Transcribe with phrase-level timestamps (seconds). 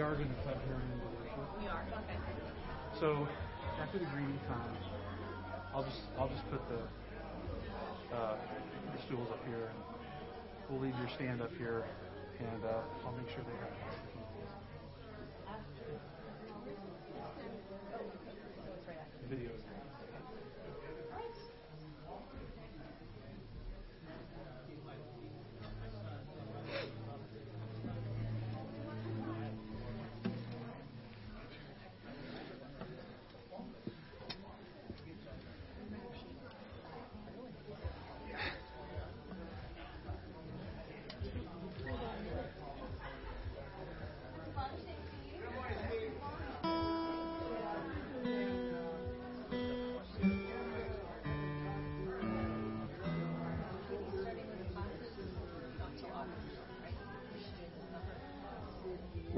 [0.00, 1.60] are going to cut here into worship.
[1.60, 1.82] We are.
[1.82, 2.18] Okay.
[3.00, 3.28] So
[3.80, 4.76] after the greeting time,
[5.74, 8.36] I'll just I'll just put the uh,
[8.94, 9.78] the stools up here, and
[10.70, 11.84] we'll leave your stand up here,
[12.38, 13.72] and uh, I'll make sure they have.
[19.28, 19.50] Video.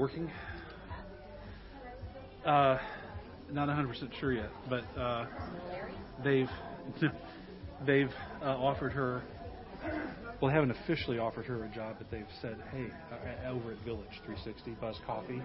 [0.05, 0.29] Working?
[2.45, 2.77] Uh,
[3.51, 5.25] not 100% sure yet, but uh,
[6.23, 6.49] they've
[7.87, 8.13] they've
[8.43, 9.23] uh, offered her.
[10.39, 13.79] Well, they haven't officially offered her a job, but they've said, "Hey, uh, over at
[13.79, 15.41] Village 360 Buzz Coffee,"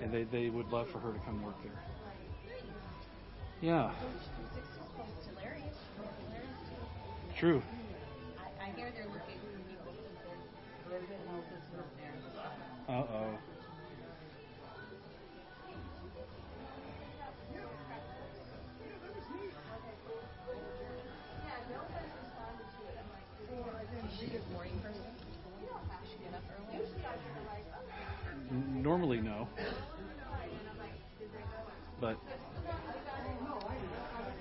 [0.00, 1.82] and they they would love for her to come work there.
[3.60, 3.92] Yeah,
[5.26, 5.74] Hilarious.
[5.96, 7.36] Hilarious.
[7.36, 7.62] true.
[28.50, 29.46] N- Normally, no.
[32.00, 32.18] But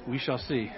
[0.07, 0.71] we shall see.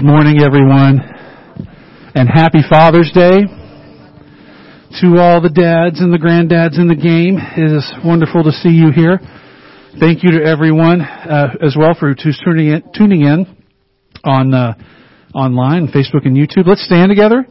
[0.00, 0.98] Good morning, everyone,
[2.14, 3.44] and happy Father's Day
[4.96, 7.36] to all the dads and the granddads in the game.
[7.36, 9.20] It is wonderful to see you here.
[10.00, 13.44] Thank you to everyone uh, as well for who's tuning in, tuning in
[14.24, 14.72] on uh,
[15.34, 16.64] online, Facebook and YouTube.
[16.64, 17.44] Let's stand together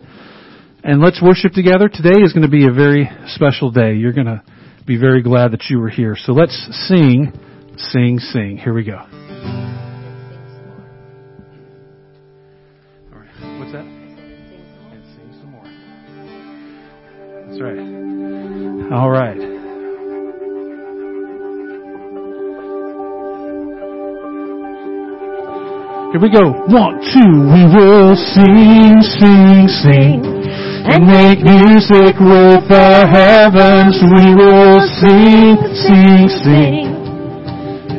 [0.84, 1.88] and let's worship together.
[1.88, 3.94] Today is going to be a very special day.
[3.94, 4.42] You're going to
[4.88, 6.18] be very glad that you were here.
[6.18, 6.58] So let's
[6.90, 7.32] sing,
[7.78, 8.58] sing, sing.
[8.58, 9.29] Here we go.
[17.60, 18.94] That's right.
[18.94, 19.36] All right.
[26.12, 26.56] Here we go.
[26.72, 27.36] One, two.
[27.52, 30.24] We will sing, sing, sing,
[30.88, 34.00] and make music with the heavens.
[34.08, 36.96] We will sing, sing, sing.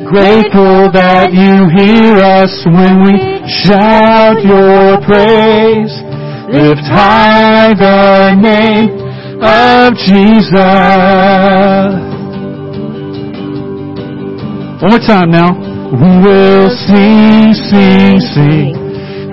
[0.07, 5.93] Grateful that you hear us when we shout your praise.
[6.49, 9.10] Lift high the name
[9.41, 10.53] of Jesus.
[14.81, 15.53] One more time now.
[15.91, 18.75] We will sing, sing, sing,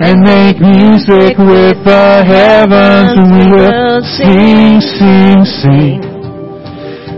[0.01, 3.17] and make music with the heavens.
[3.31, 6.01] We will sing, sing, sing.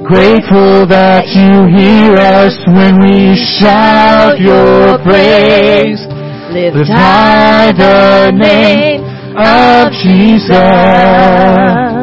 [0.06, 6.06] Grateful that you hear us when we shout your praise.
[6.52, 9.02] Lift high the name
[9.38, 12.01] of Jesus.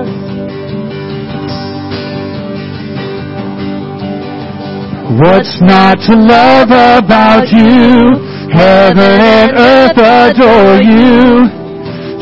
[5.19, 8.15] What's not to love about you?
[8.55, 11.51] Heaven and earth adore you.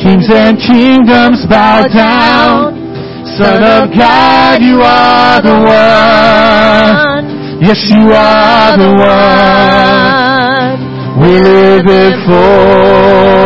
[0.00, 2.72] Kings and kingdoms bow down.
[3.36, 7.60] Son of God, you are the one.
[7.60, 10.80] Yes, you are the one.
[11.20, 13.36] we live it for.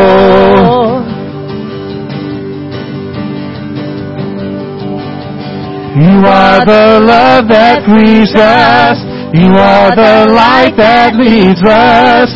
[5.99, 9.10] You are the love that frees us.
[9.33, 12.31] You are the light that leads us.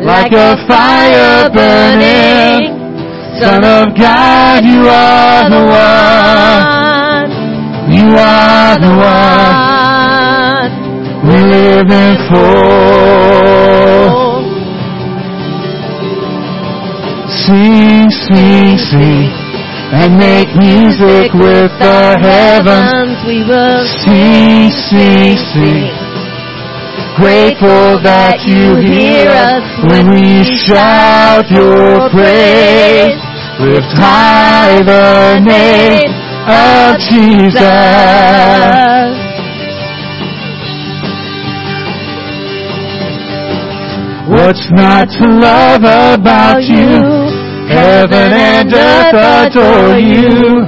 [0.00, 2.72] Like a fire burning.
[3.36, 7.28] Son of God, you are the one.
[7.92, 10.72] You are the one.
[11.28, 13.52] We live in for.
[17.44, 19.28] Sing, sing, sing,
[19.92, 23.20] and make music with the heavens.
[23.26, 26.11] We will Sing, sing, sing.
[27.16, 29.60] Grateful that you hear us
[29.92, 33.20] when we shout your praise.
[33.60, 36.08] Lift high the name
[36.48, 37.60] of Jesus.
[44.32, 46.96] What's not to love about you?
[47.68, 50.64] Heaven and earth adore you.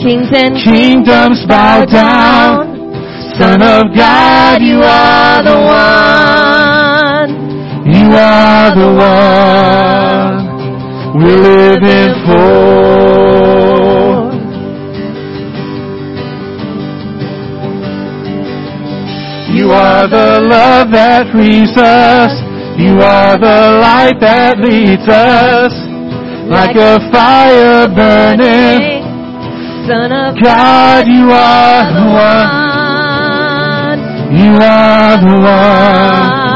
[0.00, 2.75] Kings and Kingdoms bow down.
[3.38, 7.30] Son of God, you are the one.
[7.84, 10.46] You are the one
[11.18, 12.56] we're living for.
[19.52, 22.32] You are the love that frees us.
[22.78, 25.72] You are the light that leads us.
[26.48, 29.04] Like a fire burning.
[29.86, 32.65] Son of God, you are the one.
[34.30, 36.46] You are the one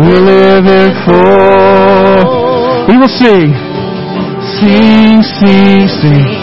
[0.00, 2.20] we're living for.
[2.88, 3.50] We will sing,
[4.60, 6.36] sing, sing, sing,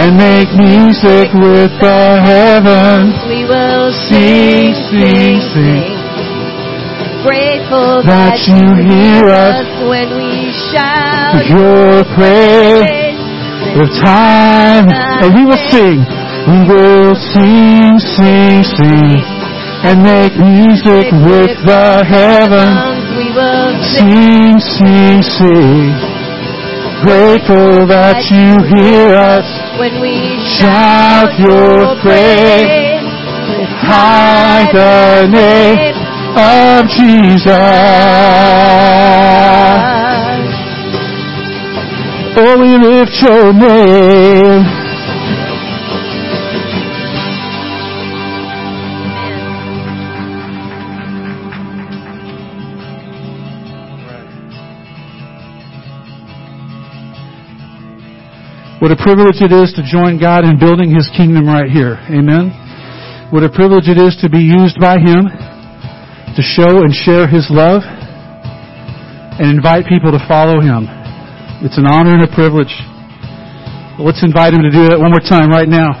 [0.00, 3.14] and make music with the heavens.
[3.28, 5.98] We will Sing, sing, sing.
[7.26, 13.18] Grateful That you hear us when we shout Your praise.
[13.76, 16.00] with time, and we will sing.
[16.48, 19.20] We will sing, sing, sing,
[19.82, 23.00] and make music with the heavens.
[23.16, 24.60] We will sing.
[24.60, 25.92] Sing, sing.
[27.00, 29.48] Grateful that you hear us.
[29.80, 33.08] when we Shout your praise.
[33.80, 35.96] High the name
[36.36, 37.56] of Jesus.
[42.36, 44.79] Oh, we lift your name.
[58.80, 62.00] What a privilege it is to join God in building His kingdom right here.
[62.08, 62.48] Amen.
[63.28, 67.52] What a privilege it is to be used by Him to show and share His
[67.52, 70.88] love and invite people to follow Him.
[71.60, 72.72] It's an honor and a privilege.
[74.00, 75.92] Let's invite Him to do that one more time right now.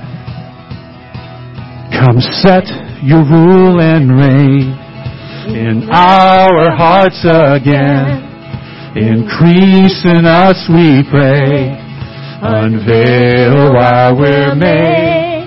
[1.92, 2.64] Come set
[3.04, 4.72] your rule and reign
[5.52, 8.24] in our hearts again.
[8.96, 11.89] Increase in us, we pray.
[12.42, 15.46] Unveil while we're made.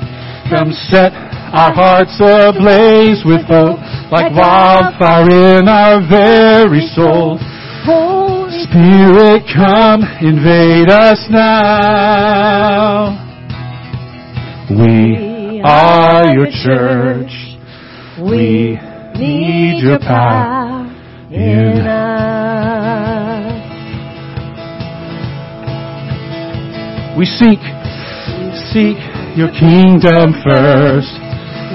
[0.49, 1.11] Come set
[1.53, 3.77] our hearts ablaze with hope,
[4.11, 7.37] like wildfire in our very soul.
[7.85, 13.13] Holy Spirit, come invade us now.
[14.71, 17.31] We are your church.
[18.19, 18.79] We
[19.15, 20.87] need your power
[21.31, 22.52] in us.
[27.17, 27.61] We seek,
[28.73, 28.97] seek
[29.37, 31.13] your kingdom first.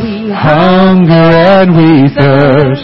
[0.02, 2.82] We Hunger and we thirst.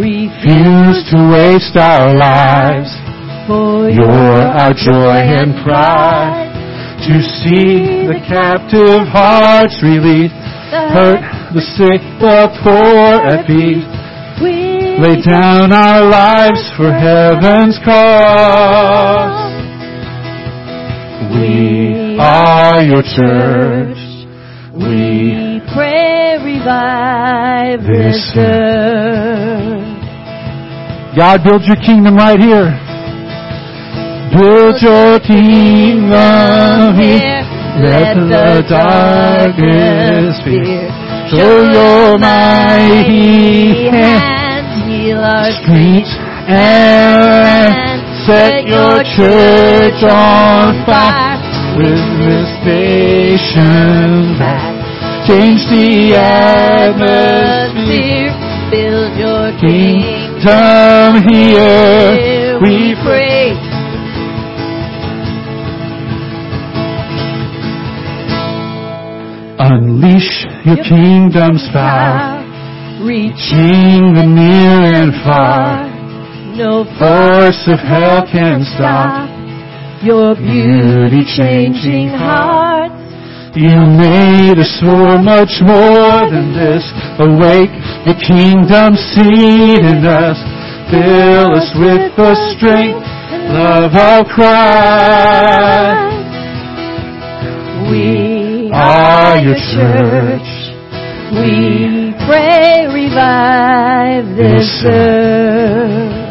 [0.00, 2.88] Refuse to waste our lives.
[3.46, 6.48] for You're our joy and pride.
[7.08, 10.34] To see the captive hearts released.
[10.72, 11.20] Hurt
[11.52, 13.84] the sick, the poor at peace.
[14.40, 19.51] We Lay down our lives for heaven's cause.
[21.32, 23.96] We are your church.
[24.74, 29.92] We pray, revive This this earth.
[31.16, 32.72] God build your kingdom right here.
[34.32, 37.44] Build your kingdom here.
[37.80, 40.88] Let the darkness fear.
[41.32, 44.66] Show your mighty hand.
[44.90, 46.12] heal our Streets
[46.48, 51.38] and set your church on fire.
[51.76, 54.72] With this nation back.
[55.26, 57.62] Change the atmosphere.
[58.70, 63.52] Build your King kingdom here, we pray.
[69.58, 72.42] Unleash your kingdom's power,
[73.04, 75.91] reaching the near and far.
[76.54, 79.28] No Force of hell can stop.
[80.04, 82.92] your beauty changing hearts.
[83.56, 86.84] You made us for much more than this.
[87.20, 87.72] Awake
[88.04, 90.36] the kingdom seed in us.
[90.90, 93.00] Fill us with the strength,
[93.52, 96.12] love of Christ.
[97.90, 100.48] We are your church.
[101.32, 106.21] We pray, revive This earth.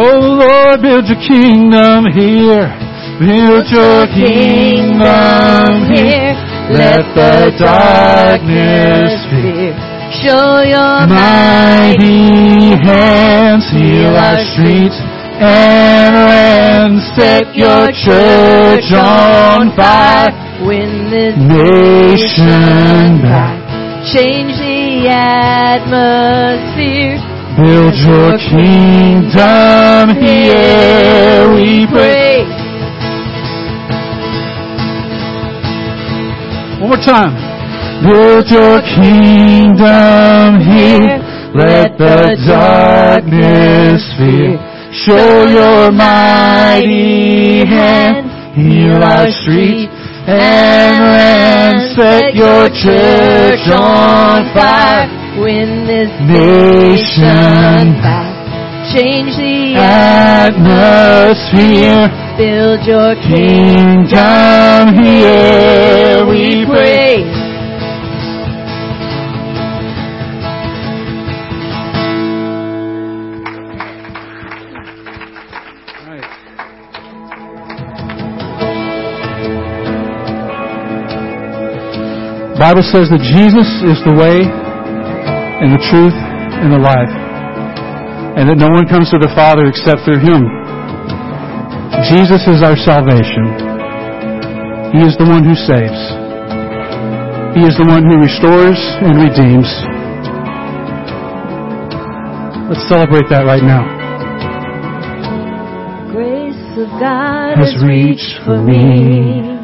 [0.00, 2.70] Oh Lord, build your kingdom here.
[3.18, 6.38] Build your kingdom here.
[6.70, 9.74] Let the darkness fear.
[10.22, 14.94] Show your Mighty hands heal our streets
[15.42, 17.02] and lands.
[17.18, 20.30] Set your church on fire.
[20.64, 23.58] Win this Nation back.
[24.14, 27.18] Change the atmosphere.
[27.58, 32.46] Build your kingdom here, we pray.
[36.78, 37.34] One more time.
[38.04, 41.18] Build your kingdom here.
[41.52, 44.54] Let the darkness fear.
[44.92, 48.54] Show your mighty hand.
[48.54, 49.90] Heal our streets
[50.28, 51.96] and lands.
[51.96, 55.17] Set your church on fire.
[55.40, 58.34] Win this Nation back.
[58.92, 60.58] Change the Atmosphere.
[62.36, 67.22] Build your Kingdom here, we pray.
[82.58, 84.57] Bible says that Jesus is the way
[85.58, 87.10] and the truth and the life.
[88.38, 90.46] And that no one comes to the Father except through Him.
[92.06, 93.50] Jesus is our salvation.
[94.94, 96.00] He is the one who saves.
[97.58, 99.66] He is the one who restores and redeems.
[102.70, 103.82] Let's celebrate that right now.
[106.12, 109.57] grace of God Has reached for me.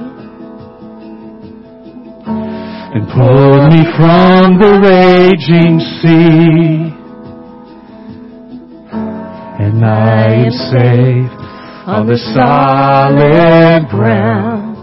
[3.14, 6.90] Pulled me from the raging sea.
[9.62, 11.30] And I am safe
[11.87, 14.76] on the solid ground.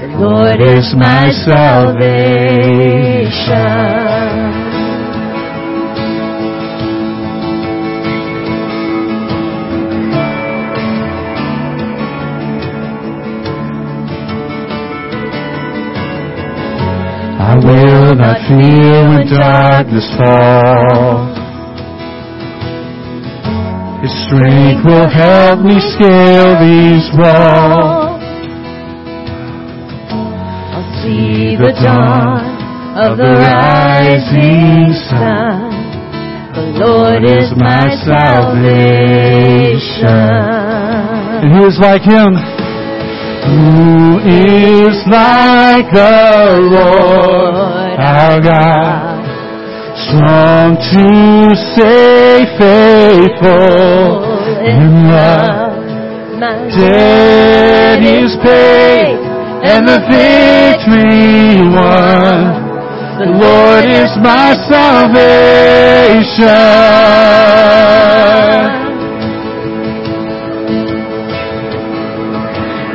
[0.00, 2.20] The Lord is my salvation.
[17.40, 21.32] I will not fear when darkness falls.
[24.04, 28.20] His strength will help me scale these walls.
[30.76, 32.44] I'll see the dawn
[33.00, 35.72] of the rising sun.
[36.52, 39.00] The Lord is my salvation.
[41.40, 42.36] And who is like him?
[43.46, 49.20] Who is like the Lord our God?
[50.06, 51.06] Strong to
[51.74, 54.24] save, faithful
[54.64, 55.70] in love.
[56.40, 59.20] Debt is paid
[59.62, 62.70] and the victory won.
[63.20, 65.60] The Lord is my salvation.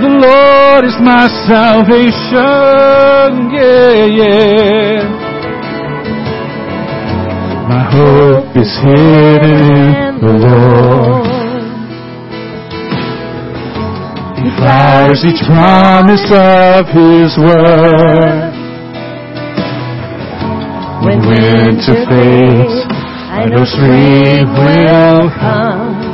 [0.05, 2.45] The Lord is my salvation.
[3.49, 5.01] Yeah, yeah.
[7.67, 11.25] My hope is hidden in the Lord.
[14.45, 18.53] He flowers each promise of His word.
[21.01, 22.85] When winter fades,
[23.33, 26.04] I know spring will come.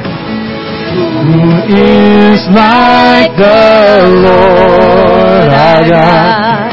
[0.93, 1.41] Who
[1.73, 6.71] is like the Lord our God?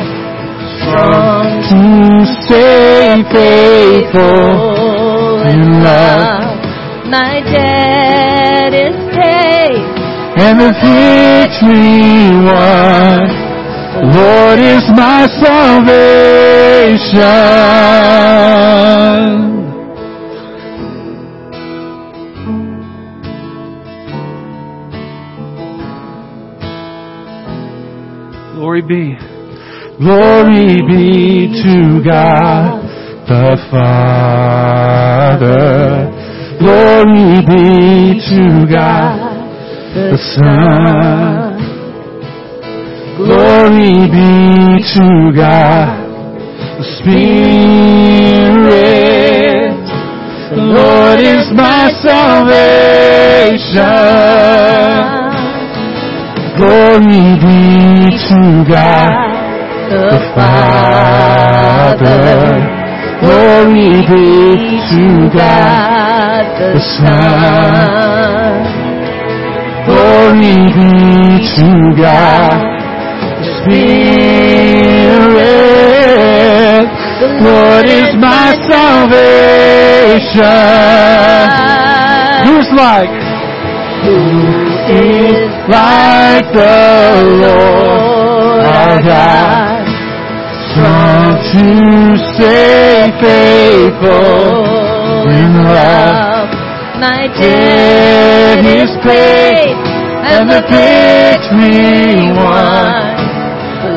[0.77, 1.83] Strong to
[2.45, 4.49] stay faithful
[5.49, 6.61] in love.
[7.09, 9.81] My debt is paid.
[10.37, 13.48] and the victory won.
[14.01, 15.99] Lord is my salvation.
[28.55, 29.17] Glory be.
[29.99, 32.83] Glory be to God
[33.27, 35.09] the Father.
[36.61, 39.19] Glory be to God
[39.95, 41.48] the Son.
[43.19, 46.07] Glory be to God
[46.79, 47.35] the Spirit.
[50.55, 52.79] The Lord is my salvation.
[56.59, 59.11] Glory be to God
[59.91, 62.23] the Father.
[63.19, 65.05] Glory be to
[65.37, 68.63] God the Son.
[69.87, 70.87] Glory be
[71.57, 71.67] to
[72.01, 72.68] God
[73.59, 75.39] Spirit.
[77.21, 80.39] The Lord is my salvation.
[82.47, 83.11] Who's like?
[84.05, 84.19] Who
[84.89, 86.79] is like the
[87.43, 89.87] Lord our God?
[90.71, 91.67] Strong to
[92.35, 94.69] stay faithful
[95.29, 96.49] in love.
[97.01, 99.77] My Debt is paid
[100.31, 103.18] and the victory won.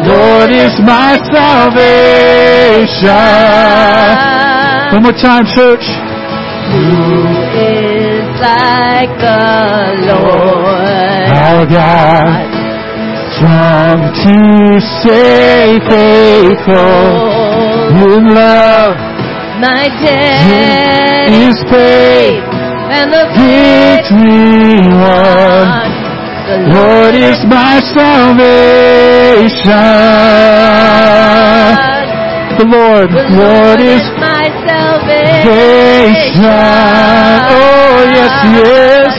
[0.08, 1.92] Lord is my salvation.
[4.94, 5.86] One more time, church.
[6.72, 12.50] Who is like the Lord Our God,
[13.36, 14.38] strong to
[15.02, 17.22] stay faithful
[18.16, 18.96] in love.
[19.62, 22.42] My debt is paid
[22.92, 26.01] and the victory won.
[26.42, 29.62] The Lord is my salvation.
[32.58, 36.44] The Lord, the Lord is my salvation.
[37.46, 39.14] Oh, yes, He is.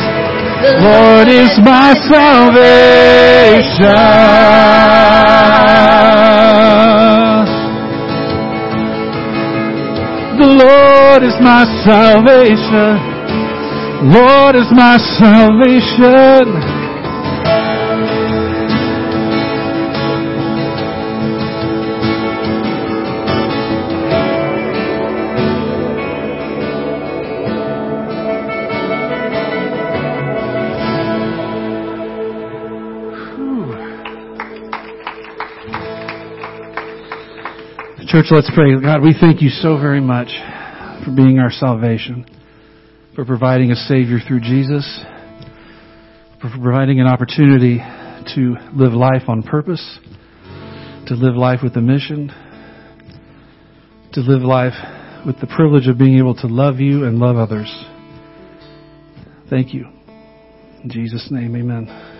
[0.63, 2.83] The Lord is my salvation.
[10.39, 12.99] The Lord is my salvation.
[14.11, 16.82] Lord is my salvation.
[38.13, 38.79] Church, let's pray.
[38.79, 40.29] God, we thank you so very much
[41.03, 42.27] for being our salvation,
[43.15, 45.03] for providing a Savior through Jesus,
[46.39, 47.79] for providing an opportunity
[48.35, 49.99] to live life on purpose,
[51.07, 52.31] to live life with a mission,
[54.13, 54.75] to live life
[55.25, 57.75] with the privilege of being able to love you and love others.
[59.49, 59.87] Thank you.
[60.85, 62.12] In Jesus' name, amen.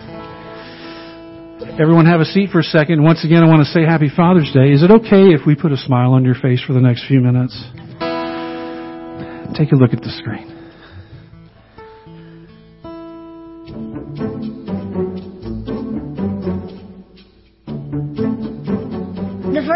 [1.79, 3.03] Everyone have a seat for a second.
[3.03, 4.71] Once again, I want to say Happy Father's Day.
[4.71, 7.19] Is it okay if we put a smile on your face for the next few
[7.19, 7.53] minutes?
[9.57, 10.52] Take a look at the screen.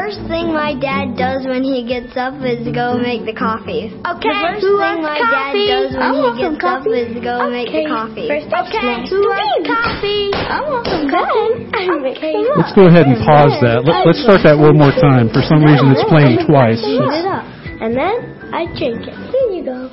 [0.07, 3.91] First thing my dad does when he gets up is go make the coffee.
[3.91, 5.67] Okay, The first who thing my coffee?
[5.67, 6.95] dad does when I he want some gets up coffee.
[6.95, 8.27] is go make the Okay, coffee.
[8.31, 10.31] first I okay, who wants coffee?
[10.31, 11.59] I want some coffee.
[11.75, 12.35] I Okay.
[12.55, 13.83] Let's go ahead and pause that.
[13.83, 15.27] Let, let's start that one more time.
[15.27, 16.79] For some reason, it's playing twice.
[16.79, 17.43] Heat it up,
[17.83, 18.15] and then
[18.55, 19.11] I drink it.
[19.11, 19.91] Here you go.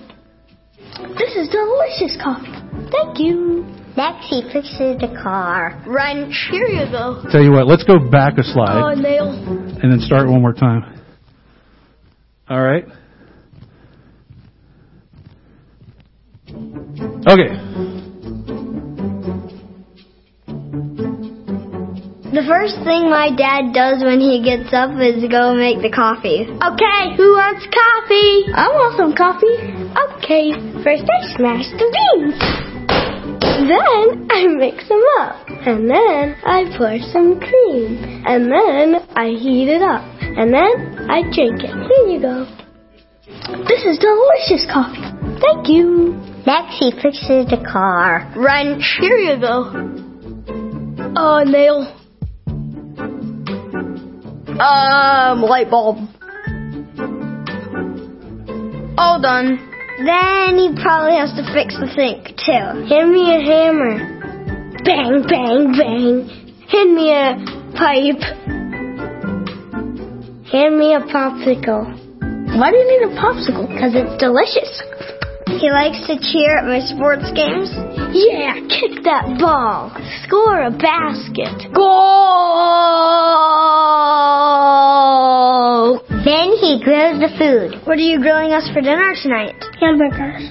[1.19, 2.55] This is delicious coffee.
[2.95, 3.67] Thank you.
[3.97, 5.81] Next, he fixes the car.
[5.87, 6.33] Run.
[6.51, 7.23] Here you go.
[7.31, 8.75] Tell you what, let's go back a slide.
[8.75, 9.31] Oh, slide nail.
[9.83, 11.01] and then start one more time.
[12.49, 12.85] All right?
[17.27, 17.55] Okay.
[22.35, 26.43] The first thing my dad does when he gets up is go make the coffee.
[26.51, 28.51] Okay, who wants coffee?
[28.51, 29.55] I want some coffee.
[30.19, 30.51] Okay,
[30.83, 32.74] first I smash the beans.
[33.55, 35.47] Then I mix them up.
[35.49, 38.25] And then I pour some cream.
[38.27, 40.03] And then I heat it up.
[40.21, 41.71] And then I drink it.
[41.71, 42.47] Here you go.
[43.69, 45.07] This is delicious coffee.
[45.41, 46.15] Thank you.
[46.45, 48.33] Next, he fixes the car.
[48.37, 48.81] Run.
[49.01, 49.71] Here you go.
[51.17, 51.87] Oh, nail.
[54.61, 55.99] Um, light bulb.
[58.99, 59.74] All done.
[59.99, 62.67] Then he probably has to fix the sink too.
[62.91, 63.95] Hand me a hammer.
[64.83, 66.27] Bang, bang, bang.
[66.67, 67.39] Hand me a
[67.79, 68.19] pipe.
[70.51, 71.87] Hand me a popsicle.
[72.59, 73.69] Why do you need a popsicle?
[73.69, 74.83] Because it's delicious.
[75.61, 77.71] He likes to cheer at my sports games.
[78.11, 79.95] Yeah, kick that ball.
[80.27, 81.73] Score a basket.
[81.73, 82.65] Goal!
[86.25, 87.87] Then he grills the food.
[87.87, 89.61] What are you grilling us for dinner tonight?
[89.79, 90.49] Hamburgers.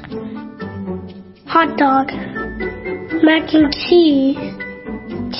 [1.47, 2.13] Hot dog.
[3.23, 4.37] Mac and cheese.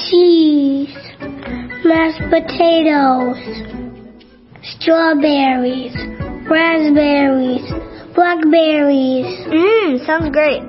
[0.09, 0.89] Cheese.
[1.85, 3.37] Mashed potatoes.
[4.63, 5.93] Strawberries.
[6.49, 7.69] Raspberries.
[8.15, 9.29] Blackberries.
[9.53, 10.63] Mmm, sounds great.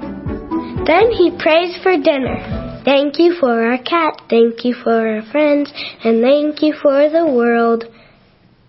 [0.85, 2.83] Then he prays for dinner.
[2.85, 5.73] Thank you for our cat, thank you for our friends,
[6.05, 7.85] and thank you for the world.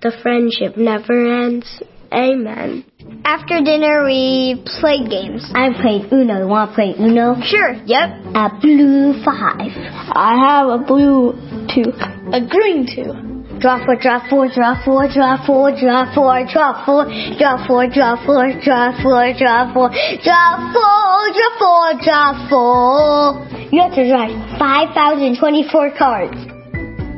[0.06, 1.66] The friendship never ends.
[2.14, 2.86] Amen.
[3.26, 5.42] After dinner, we played games.
[5.50, 6.46] I played Uno.
[6.46, 7.42] Want to play Uno?
[7.42, 8.14] Sure, yep.
[8.38, 9.74] A blue five.
[10.14, 11.34] I have a blue
[11.74, 11.90] two,
[12.30, 13.18] a green two.
[13.58, 18.14] Draw four, draw four, draw four, draw four, draw four, draw four, draw four, draw
[18.30, 19.90] four, draw four, draw four,
[20.22, 23.42] draw four, draw four, draw four.
[23.74, 24.30] You have to draw
[24.62, 26.55] 5,024 cards.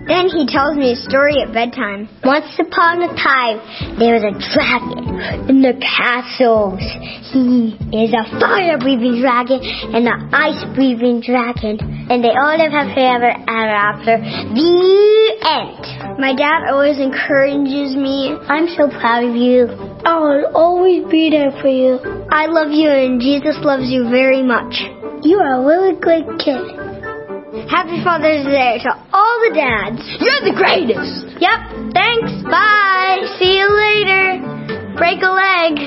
[0.08, 2.08] Then he tells me a story at bedtime.
[2.24, 3.60] Once upon a time,
[4.00, 6.80] there was a dragon in the castles.
[7.28, 9.60] He is a fire-breathing dragon
[9.92, 14.16] and an ice-breathing dragon, and they all live happily ever after.
[14.56, 14.72] The
[15.44, 16.20] end.
[16.20, 18.32] My dad always encourages me.
[18.48, 19.68] I'm so proud of you.
[20.08, 22.00] I will always be there for you.
[22.32, 24.88] I love you and Jesus loves you very much.
[25.22, 26.87] You are a really good kid.
[27.48, 30.04] Happy Father's Day to all the dads.
[30.20, 31.40] You're the greatest.
[31.40, 32.44] Yep, thanks.
[32.44, 33.24] Bye.
[33.40, 34.44] See you later.
[34.98, 35.80] Break a leg.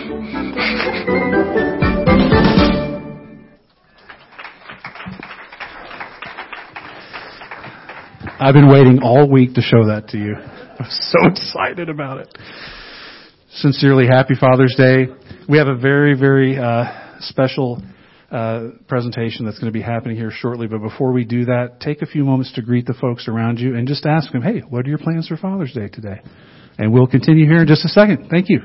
[8.40, 10.37] I've been waiting all week to show that to you.
[10.37, 12.38] I'm so excited about it.
[13.51, 15.09] Sincerely, happy Father's Day.
[15.46, 17.83] We have a very, very uh, special
[18.31, 20.66] uh, presentation that's going to be happening here shortly.
[20.66, 23.77] But before we do that, take a few moments to greet the folks around you
[23.77, 26.21] and just ask them, hey, what are your plans for Father's Day today?
[26.79, 28.29] And we'll continue here in just a second.
[28.31, 28.61] Thank you.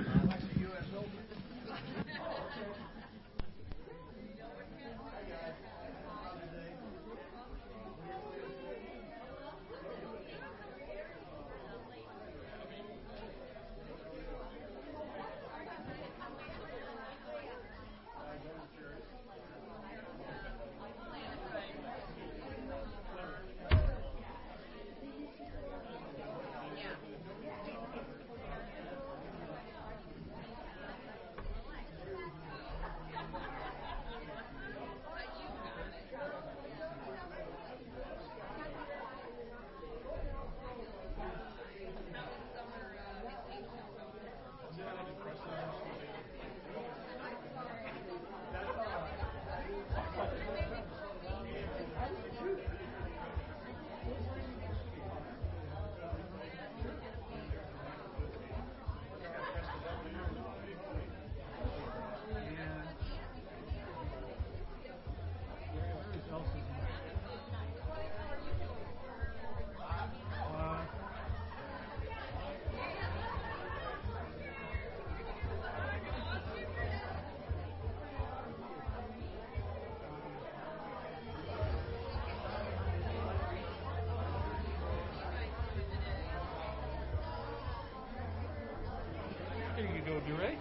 [89.75, 90.55] There you go, Duray.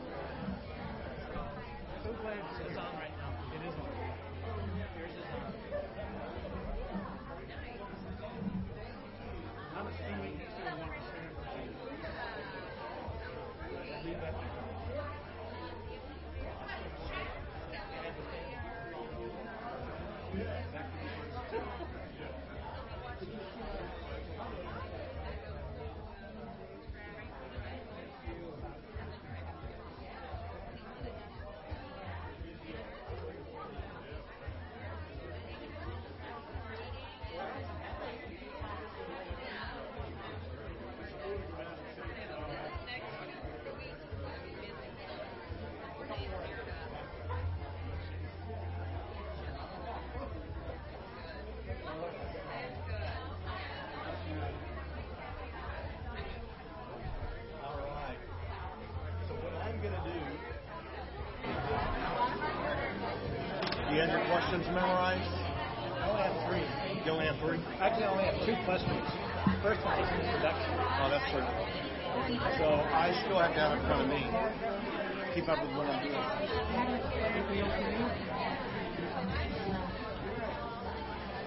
[2.03, 2.94] So glad to see you.
[63.95, 65.23] You have your questions memorized?
[66.03, 66.67] I only have three.
[67.07, 67.63] You only have three?
[67.79, 69.07] Actually, I only have two questions.
[69.63, 70.67] First one is an introduction.
[70.99, 71.47] Oh, that's true.
[72.59, 74.27] So I still have it in front of me.
[75.35, 76.19] Keep up with what I'm doing.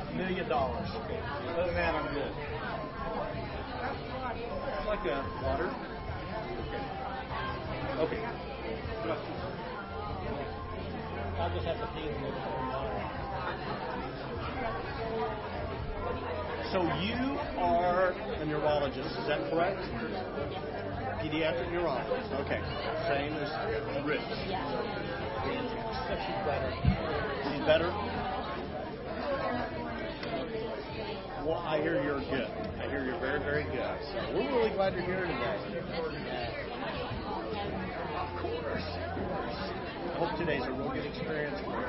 [0.08, 0.88] A million dollars.
[0.88, 2.32] Other than that, I'm good.
[4.72, 5.68] It's like a water.
[8.08, 8.24] Okay.
[11.40, 12.34] I'll just have to little bit.
[16.74, 19.80] So you are a neurologist, is that correct?
[21.22, 22.34] Pediatric neurologist.
[22.42, 22.60] Okay.
[23.08, 23.50] Same as
[24.06, 24.22] Rich.
[26.08, 26.72] But she's better.
[27.46, 27.90] She's better?
[31.46, 32.50] Well, I hear you're good.
[32.82, 33.98] I hear you're very, very good.
[34.12, 36.67] So we're really glad you're here today.
[38.18, 38.82] Of course.
[38.82, 41.88] I hope today's a real good experience for you.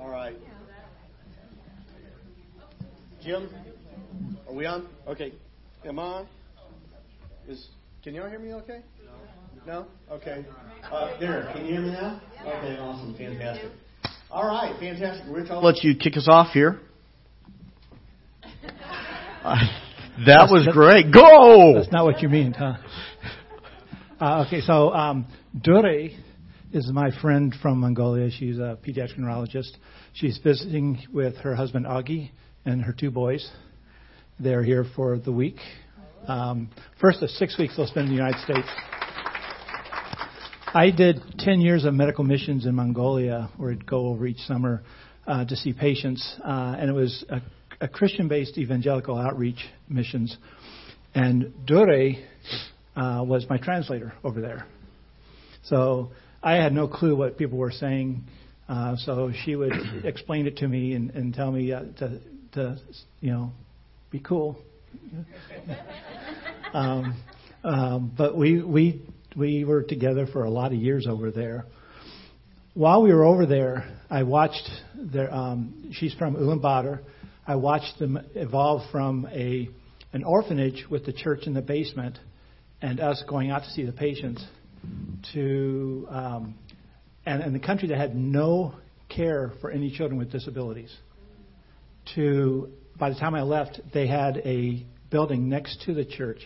[0.00, 0.36] All right.
[3.22, 3.48] Jim,
[4.46, 4.88] are we on?
[5.06, 5.32] Okay.
[5.98, 6.28] Am I on?
[7.48, 7.66] Is
[8.04, 8.82] can y'all hear me okay?
[9.66, 9.80] No.
[9.80, 9.86] No?
[10.12, 10.46] Okay.
[10.92, 11.50] Uh, there.
[11.52, 12.22] Can you hear me now?
[12.40, 12.76] Okay.
[12.78, 13.16] Awesome.
[13.16, 13.72] Fantastic.
[14.30, 14.78] All right.
[14.78, 15.24] Fantastic.
[15.28, 16.80] Rich, I'll let you kick us off here.
[19.44, 19.56] Uh,
[20.26, 21.12] that was great.
[21.12, 21.74] Go.
[21.74, 22.74] That's not what you mean, huh?
[24.20, 25.26] Uh, okay, so um,
[25.62, 26.10] Dure
[26.72, 28.28] is my friend from Mongolia.
[28.28, 29.78] She's a pediatric neurologist.
[30.14, 32.30] She's visiting with her husband Augie
[32.66, 33.48] and her two boys.
[34.40, 35.58] They're here for the week.
[36.28, 36.68] Um,
[37.00, 38.68] first of six weeks they'll spend in the United States.
[40.74, 44.82] I did 10 years of medical missions in Mongolia, where I'd go over each summer
[45.26, 47.40] uh, to see patients, uh, and it was a,
[47.80, 50.36] a Christian-based evangelical outreach missions.
[51.14, 52.12] And Dure
[52.94, 54.66] uh, was my translator over there.
[55.64, 56.10] So
[56.42, 58.24] I had no clue what people were saying.
[58.68, 59.72] Uh, so she would
[60.04, 62.20] explain it to me and, and tell me uh, to,
[62.52, 62.78] to,
[63.20, 63.52] you know,
[64.10, 64.58] be cool.
[66.72, 67.22] um,
[67.64, 69.02] um, but we we
[69.36, 71.66] we were together for a lot of years over there.
[72.74, 75.32] While we were over there, I watched their.
[75.32, 77.00] Um, she's from Ulaanbaatar.
[77.46, 79.68] I watched them evolve from a
[80.12, 82.18] an orphanage with the church in the basement,
[82.80, 84.44] and us going out to see the patients,
[85.34, 86.54] to um,
[87.26, 88.74] and, and the country that had no
[89.08, 90.94] care for any children with disabilities.
[92.14, 96.40] To by the time I left, they had a building next to the church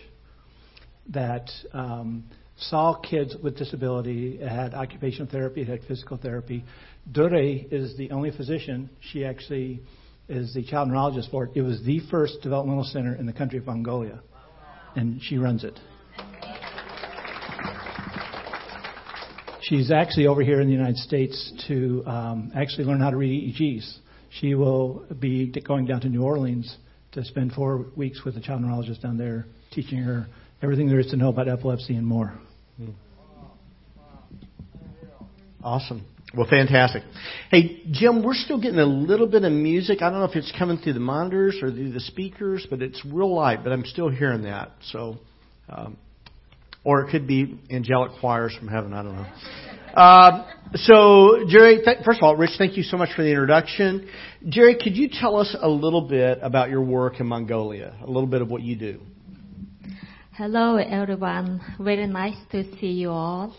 [1.10, 2.24] that um,
[2.56, 4.38] saw kids with disability.
[4.40, 6.64] It had occupational therapy, it had physical therapy.
[7.10, 8.90] Dure is the only physician.
[9.00, 9.82] She actually
[10.28, 11.50] is the child neurologist for it.
[11.54, 14.20] It was the first developmental center in the country of Mongolia,
[14.94, 15.78] and she runs it.
[19.62, 23.54] She's actually over here in the United States to um, actually learn how to read
[23.54, 23.98] EEGs.
[24.40, 26.76] She will be going down to New Orleans
[27.12, 30.26] to spend four weeks with a child neurologist down there, teaching her
[30.62, 32.32] everything there is to know about epilepsy and more.
[35.62, 36.04] Awesome.
[36.34, 37.02] Well, fantastic.
[37.50, 40.00] Hey, Jim, we're still getting a little bit of music.
[40.00, 43.04] I don't know if it's coming through the monitors or through the speakers, but it's
[43.04, 43.62] real light.
[43.62, 44.72] But I'm still hearing that.
[44.92, 45.18] So,
[45.68, 45.98] um,
[46.84, 48.94] or it could be angelic choirs from heaven.
[48.94, 49.26] I don't know.
[49.94, 54.08] Uh, so, Jerry, th- first of all, Rich, thank you so much for the introduction.
[54.48, 57.94] Jerry, could you tell us a little bit about your work in Mongolia?
[58.02, 59.00] A little bit of what you do.
[60.32, 61.60] Hello, everyone.
[61.78, 63.54] Very nice to see you all.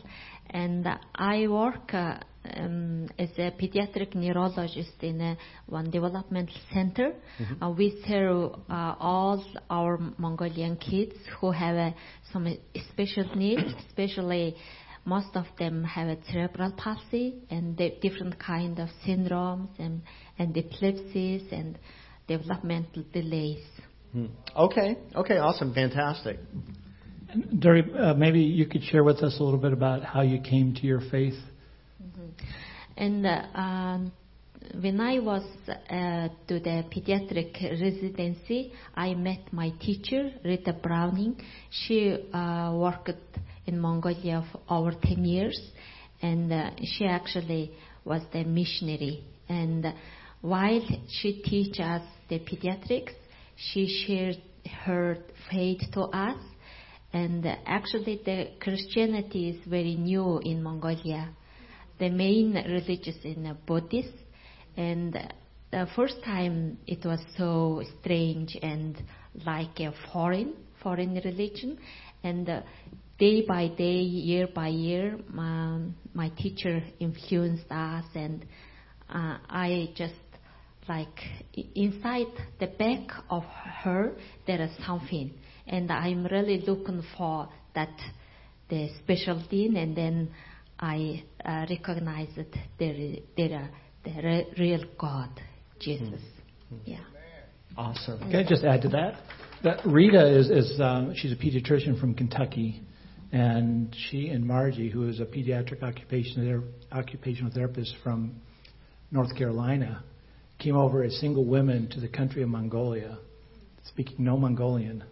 [0.49, 2.17] And I work uh,
[2.56, 7.13] um, as a pediatric neurologist in a one developmental center.
[7.62, 11.91] Uh, we serve uh, all our Mongolian kids who have uh,
[12.32, 12.47] some
[12.91, 14.56] special needs, especially
[15.06, 20.02] most of them have a cerebral palsy and the different kind of syndromes and,
[20.39, 21.78] and epilepsies and
[22.28, 23.63] developmental delays.
[24.13, 24.28] Hmm.
[24.56, 24.98] Okay.
[25.16, 25.38] Okay.
[25.38, 25.74] Awesome.
[25.74, 26.39] Fantastic.
[27.60, 30.74] Dure, uh, maybe you could share with us a little bit about how you came
[30.76, 31.34] to your faith.
[32.96, 34.12] And uh, um,
[34.80, 41.42] when I was uh, to the pediatric residency, I met my teacher, Rita Browning.
[41.72, 43.10] She uh, worked
[43.65, 45.60] in Mongolia for over 10 years,
[46.21, 47.71] and uh, she actually
[48.06, 49.23] was the missionary.
[49.49, 49.93] And
[50.41, 53.13] while she teach us the pediatrics,
[53.56, 54.41] she shared
[54.86, 55.17] her
[55.52, 56.38] faith to us.
[57.12, 61.30] And actually, the Christianity is very new in Mongolia.
[61.99, 64.17] The main religion is Buddhist,
[64.76, 65.13] and
[65.71, 69.02] the first time it was so strange and
[69.45, 71.78] like a foreign foreign religion,
[72.23, 72.63] and
[73.23, 75.79] day by day, year by year, my,
[76.13, 78.45] my teacher influenced us, and
[79.09, 80.13] uh, I just
[80.89, 81.17] like
[81.73, 82.27] inside
[82.59, 83.43] the back of
[83.83, 84.12] her
[84.45, 85.33] there is something,
[85.67, 87.97] and I'm really looking for that
[88.69, 90.29] the special thing, and then
[90.77, 92.97] I uh, recognize that there
[93.38, 93.69] there
[94.03, 95.29] the re- real God,
[95.79, 96.19] Jesus.
[96.73, 96.91] Mm-hmm.
[96.91, 96.97] Yeah.
[97.77, 98.19] Awesome.
[98.19, 99.21] Can I just add to that?
[99.63, 102.83] That Rita is, is um, she's a pediatrician from Kentucky,
[103.34, 108.39] and she and Margie, who is a pediatric occupational, occupational therapist from
[109.10, 110.04] North Carolina,
[110.60, 113.17] came over as single women to the country of Mongolia,
[113.86, 115.04] speaking no Mongolian.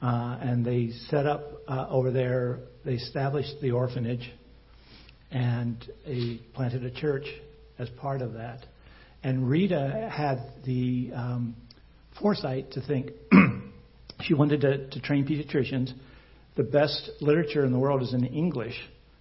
[0.00, 4.32] Uh, and they set up uh, over there, they established the orphanage
[5.30, 7.26] and they planted a church
[7.78, 8.64] as part of that.
[9.22, 11.54] And Rita had the um,
[12.18, 13.10] foresight to think
[14.22, 15.92] she wanted to, to train pediatricians.
[16.56, 18.74] The best literature in the world is in English,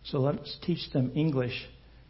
[0.03, 1.67] so let's teach them English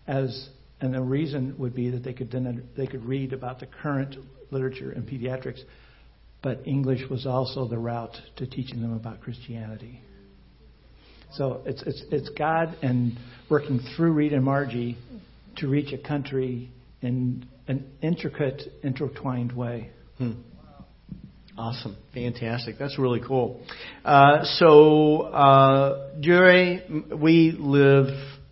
[0.08, 0.50] as
[0.82, 4.16] and the reason would be that they could then they could read about the current
[4.52, 5.60] literature in pediatrics,
[6.42, 10.02] but English was also the route to teaching them about Christianity.
[11.34, 13.18] So it's it's it's God and
[13.50, 14.98] working through Rita and Margie
[15.58, 19.92] to reach a country in an intricate, intertwined way.
[20.18, 20.32] Hmm.
[21.60, 21.98] Awesome.
[22.14, 22.78] Fantastic.
[22.80, 23.60] That's really cool.
[24.06, 26.82] Uh, so, uh, Jerry,
[27.14, 28.08] we live,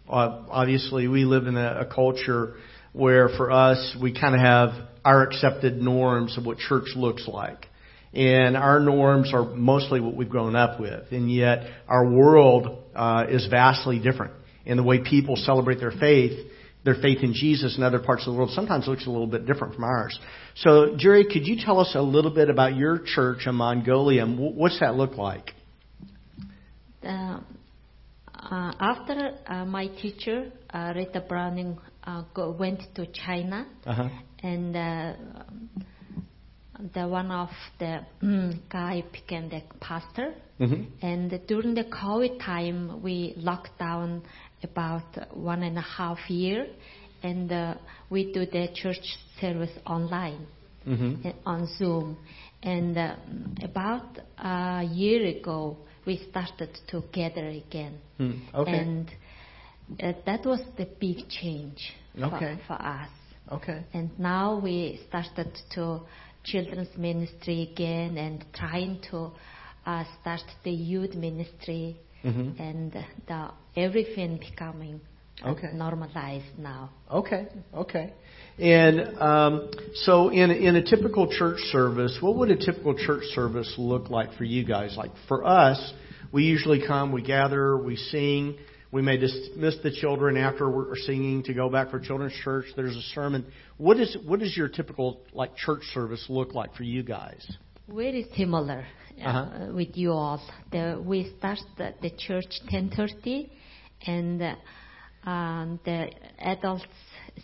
[0.10, 2.56] uh, obviously, we live in a, a culture
[2.92, 7.68] where for us, we kind of have our accepted norms of what church looks like.
[8.14, 11.10] And our norms are mostly what we've grown up with.
[11.12, 14.34] And yet, our world uh, is vastly different.
[14.66, 16.38] And the way people celebrate their faith
[16.88, 19.46] their faith in Jesus in other parts of the world sometimes looks a little bit
[19.46, 20.18] different from ours.
[20.56, 24.24] So, Jerry, could you tell us a little bit about your church in Mongolia?
[24.24, 25.52] and What's that look like?
[27.04, 27.42] Uh,
[28.34, 34.08] uh, after uh, my teacher, uh, Rita Browning, uh, go, went to China, uh-huh.
[34.42, 35.14] and uh,
[36.94, 37.50] the one of
[37.80, 40.36] the mm, guy became the pastor.
[40.62, 41.06] Mm-hmm.
[41.06, 44.24] And during the COVID time, we locked down
[44.64, 46.68] about one and a half year,
[47.24, 47.76] and uh,
[48.10, 49.04] we do the church
[49.40, 50.48] service online
[50.88, 51.30] mm-hmm.
[51.46, 52.18] on Zoom.
[52.64, 53.16] And uh,
[53.62, 58.40] about a year ago, we started to gather again, mm.
[58.54, 58.72] okay.
[58.72, 59.12] and
[60.02, 62.58] uh, that was the big change okay.
[62.68, 63.10] for, for us.
[63.52, 63.86] Okay.
[63.94, 66.02] And now we started to
[66.44, 69.32] children's ministry again and trying to
[69.86, 71.98] uh, start the youth ministry
[72.28, 72.62] mm-hmm.
[72.62, 75.02] and the everything becoming
[75.46, 75.70] okay.
[75.74, 76.90] normalized now.
[77.12, 78.14] Okay, okay.
[78.60, 83.74] And um, so, in in a typical church service, what would a typical church service
[83.78, 84.96] look like for you guys?
[84.98, 85.94] Like for us,
[86.32, 88.58] we usually come, we gather, we sing.
[88.90, 92.68] We may dismiss the children after we're singing to go back for children's church.
[92.78, 93.46] There's a sermon.
[93.76, 97.46] What is what does your typical like church service look like for you guys?
[97.88, 98.86] Very similar
[99.24, 99.46] Uh-huh.
[99.70, 100.40] uh, with you all.
[100.72, 103.50] The, we start the, the church 10:30,
[104.06, 106.10] and uh, um, the
[106.40, 106.86] adults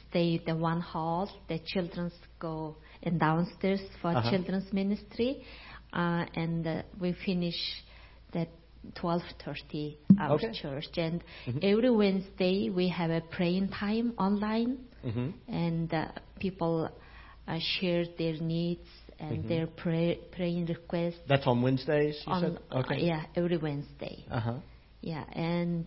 [0.10, 1.30] stay in the one hall.
[1.48, 4.30] The children go in downstairs for Uh-huh.
[4.30, 5.44] children's ministry,
[5.94, 7.56] uh, and uh, we finish
[8.34, 8.46] the
[9.02, 10.52] 12:30 our Okay.
[10.62, 10.98] church.
[10.98, 11.64] And Mhm.
[11.64, 15.30] every Wednesday we have a praying time online, Mm-hmm.
[15.48, 16.06] and uh,
[16.40, 16.90] people
[17.48, 18.88] uh, share their needs
[19.20, 19.48] and Mhm.
[19.48, 21.20] their pray, praying requests.
[21.28, 22.22] That's on Wednesdays.
[22.26, 22.96] You on, said okay.
[22.96, 24.26] uh, yeah, every Wednesday.
[24.30, 24.60] Uh huh.
[25.02, 25.86] Yeah, and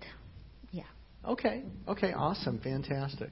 [0.73, 0.85] yeah.
[1.25, 1.63] Okay.
[1.89, 2.13] Okay.
[2.13, 2.59] Awesome.
[2.59, 3.31] Fantastic.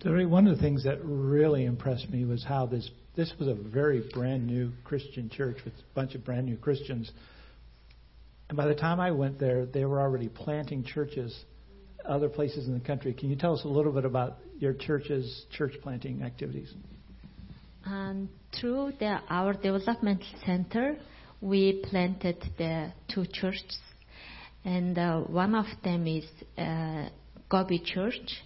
[0.00, 3.54] Terry, one of the things that really impressed me was how this this was a
[3.54, 7.10] very brand new Christian church with a bunch of brand new Christians.
[8.48, 11.44] And by the time I went there, they were already planting churches
[12.04, 13.12] other places in the country.
[13.12, 16.72] Can you tell us a little bit about your church's church planting activities?
[17.84, 20.96] And through the, our development center,
[21.40, 23.78] we planted the two churches,
[24.64, 26.24] and uh, one of them is
[26.58, 27.08] uh,
[27.48, 28.42] Gobi Church,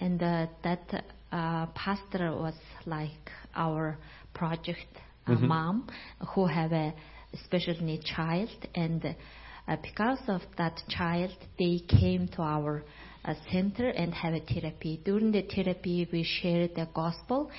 [0.00, 2.54] and uh, that uh, pastor was
[2.86, 3.96] like our
[4.34, 4.86] project
[5.26, 5.40] uh, Mhm.
[5.48, 5.88] mom
[6.34, 6.92] who have a
[7.44, 9.04] special need child, and
[9.66, 12.84] uh, because of that child, they came to our
[13.24, 15.00] uh, center and have a therapy.
[15.02, 17.50] During the therapy, we shared the gospel,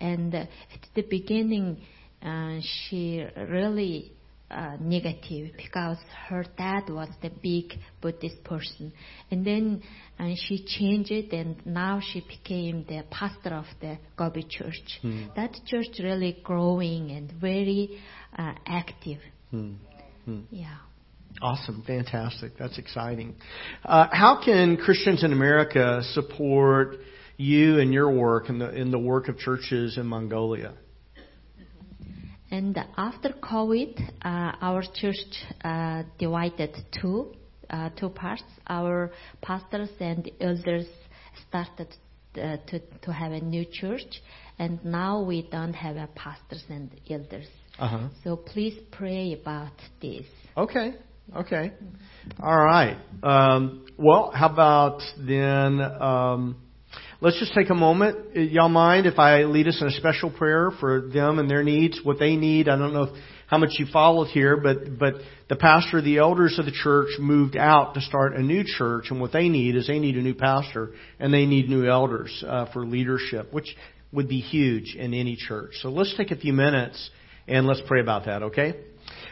[0.00, 0.48] and at
[0.94, 1.78] the beginning,
[2.22, 4.12] uh, she really
[4.50, 5.96] uh, negative because
[6.28, 8.92] her dad was the big Buddhist person,
[9.30, 9.82] and then
[10.18, 15.00] uh, she changed it, and now she became the pastor of the Gobi Church.
[15.02, 15.24] Hmm.
[15.36, 17.98] That church really growing and very
[18.38, 19.18] uh, active.
[19.50, 19.72] Hmm.
[20.24, 20.40] Hmm.
[20.50, 20.76] Yeah.
[21.42, 22.52] Awesome, fantastic.
[22.56, 23.34] That's exciting.
[23.84, 26.96] Uh, how can Christians in America support
[27.36, 30.74] you and your work and the in the work of churches in Mongolia?
[32.50, 35.16] And after COVID, uh, our church
[35.64, 37.34] uh, divided two
[37.70, 38.44] uh, two parts.
[38.68, 39.10] Our
[39.42, 40.86] pastors and elders
[41.48, 41.88] started
[42.36, 44.22] uh, to to have a new church,
[44.58, 47.48] and now we don't have a pastors and elders.
[47.78, 48.08] Uh huh.
[48.22, 50.26] So please pray about this.
[50.56, 50.94] Okay.
[51.34, 51.72] Okay.
[52.40, 52.98] All right.
[53.22, 55.80] Um, well, how about then?
[55.80, 56.56] Um,
[57.24, 58.36] let's just take a moment.
[58.36, 61.98] Y'all mind if I lead us in a special prayer for them and their needs,
[62.04, 62.68] what they need?
[62.68, 63.16] I don't know
[63.46, 65.14] how much you followed here, but but
[65.48, 69.22] the pastor, the elders of the church moved out to start a new church, and
[69.22, 72.70] what they need is they need a new pastor and they need new elders uh,
[72.74, 73.74] for leadership, which
[74.12, 75.72] would be huge in any church.
[75.80, 77.10] So let's take a few minutes
[77.48, 78.42] and let's pray about that.
[78.42, 78.74] Okay.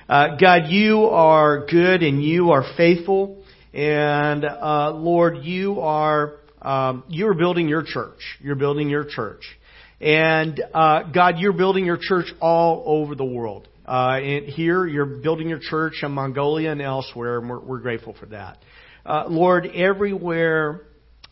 [0.09, 7.05] Uh, God, you are good and you are faithful, and uh, Lord, you are um,
[7.09, 8.21] you are building your church.
[8.41, 9.45] You're building your church,
[10.01, 13.69] and uh, God, you're building your church all over the world.
[13.87, 18.15] Uh, and here, you're building your church in Mongolia and elsewhere, and we're, we're grateful
[18.19, 18.59] for that.
[19.05, 20.83] Uh, Lord, everywhere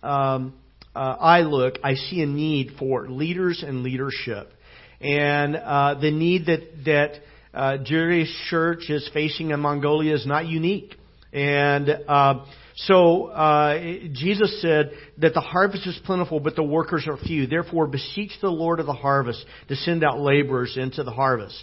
[0.02, 0.54] um,
[0.94, 4.52] uh, I look, I see a need for leaders and leadership,
[5.00, 7.12] and uh, the need that that
[7.54, 10.94] uh, Jerry's church is facing in Mongolia is not unique.
[11.32, 12.44] And uh,
[12.76, 13.78] so uh,
[14.12, 17.46] Jesus said that the harvest is plentiful, but the workers are few.
[17.46, 21.62] Therefore, beseech the Lord of the harvest to send out laborers into the harvest.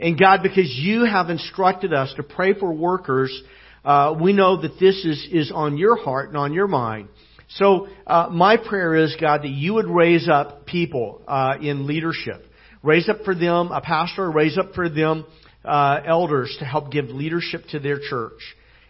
[0.00, 3.42] And God, because you have instructed us to pray for workers,
[3.84, 7.08] uh, we know that this is, is on your heart and on your mind.
[7.50, 12.44] So uh, my prayer is, God, that you would raise up people uh, in leadership.
[12.82, 15.24] Raise up for them a pastor, raise up for them
[15.64, 18.38] uh, elders to help give leadership to their church.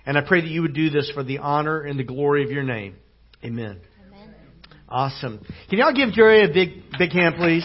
[0.09, 2.51] And I pray that you would do this for the honor and the glory of
[2.51, 2.97] your name.
[3.45, 3.79] Amen.
[4.07, 4.35] Amen.
[4.89, 5.45] Awesome.
[5.69, 7.63] Can y'all give Jerry a big, big hand, please?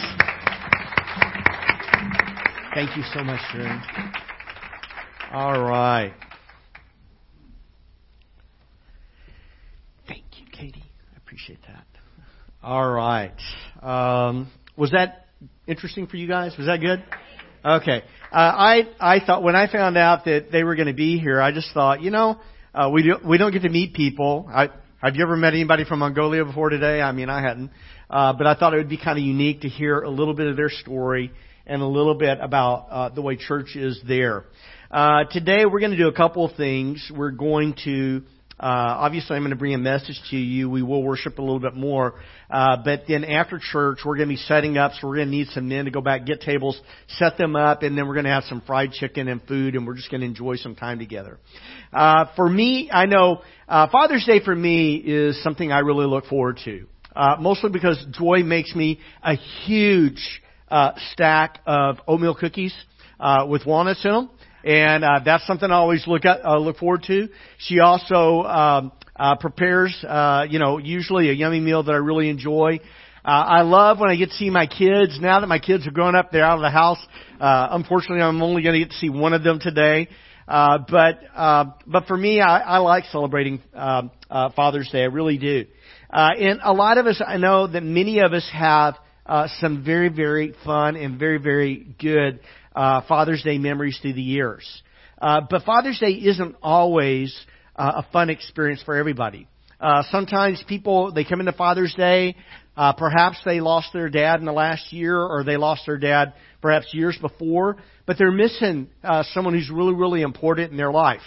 [2.75, 3.79] Thank you so much, Jerry.
[5.31, 6.13] All right.
[10.09, 10.83] Thank you, Katie.
[11.13, 11.85] I appreciate that.
[12.61, 13.39] All right.
[13.81, 15.27] Um, was that
[15.65, 16.57] interesting for you guys?
[16.57, 17.01] Was that good?
[17.63, 18.03] Okay.
[18.33, 21.39] Uh, I I thought when I found out that they were going to be here,
[21.39, 22.39] I just thought, you know,
[22.73, 24.49] uh, we do, we don't get to meet people.
[24.51, 24.69] I,
[25.03, 26.99] have you ever met anybody from Mongolia before today?
[26.99, 27.69] I mean, I hadn't,
[28.09, 30.47] uh, but I thought it would be kind of unique to hear a little bit
[30.47, 31.31] of their story
[31.67, 34.45] and a little bit about uh, the way church is there.
[34.89, 37.11] Uh, today we're going to do a couple of things.
[37.15, 38.23] We're going to
[38.59, 38.65] uh,
[38.99, 40.69] obviously, I'm going to bring a message to you.
[40.69, 42.13] We will worship a little bit more.
[42.49, 45.35] Uh, but then after church, we're going to be setting up, so we're going to
[45.35, 46.79] need some men to go back, get tables,
[47.17, 49.87] set them up, and then we're going to have some fried chicken and food, and
[49.87, 51.39] we're just going to enjoy some time together.
[51.91, 56.25] Uh, for me, I know uh, Father's Day for me is something I really look
[56.25, 56.85] forward to.
[57.15, 59.35] Uh, mostly because Joy makes me a
[59.65, 62.73] huge uh, stack of oatmeal cookies
[63.19, 64.29] uh, with walnuts in them
[64.63, 67.29] and uh, that's something I always look at, uh, look forward to.
[67.57, 72.29] She also um, uh, prepares, uh, you know, usually a yummy meal that I really
[72.29, 72.79] enjoy.
[73.25, 75.17] Uh, I love when I get to see my kids.
[75.19, 76.99] Now that my kids are grown up, they're out of the house.
[77.39, 80.09] Uh, unfortunately, I'm only going to get to see one of them today.
[80.45, 85.03] Uh, but uh, but for me, I, I like celebrating um, uh, Father's Day.
[85.03, 85.65] I really do.
[86.09, 88.95] Uh, and a lot of us, I know that many of us have
[89.25, 92.41] uh, some very very fun and very very good
[92.75, 94.83] uh, Father's Day memories through the years.
[95.21, 97.35] Uh, but Father's Day isn't always
[97.75, 99.47] uh, a fun experience for everybody.
[99.79, 102.35] Uh, sometimes people they come into Father's Day,
[102.75, 106.33] uh, perhaps they lost their dad in the last year, or they lost their dad
[106.61, 111.21] perhaps years before, but they're missing uh, someone who's really really important in their life.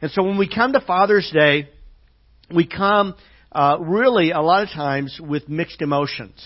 [0.00, 1.68] And so when we come to Father's Day,
[2.54, 3.14] we come
[3.50, 6.40] uh, really a lot of times with mixed emotions.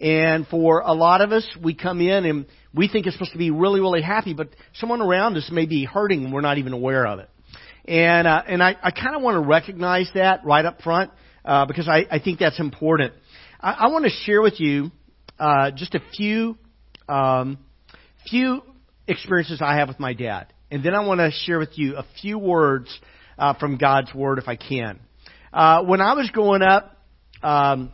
[0.00, 3.38] And for a lot of us, we come in and we think it's supposed to
[3.38, 6.72] be really, really happy, but someone around us may be hurting and we're not even
[6.72, 7.30] aware of it.
[7.86, 11.10] And uh, and I, I kind of want to recognize that right up front
[11.44, 13.14] uh, because I, I think that's important.
[13.60, 14.90] I, I want to share with you
[15.38, 16.58] uh, just a few
[17.08, 17.58] um,
[18.28, 18.62] few
[19.06, 22.04] experiences I have with my dad, and then I want to share with you a
[22.20, 22.88] few words
[23.38, 25.00] uh, from God's Word if I can.
[25.50, 26.94] Uh, when I was growing up,
[27.42, 27.90] um,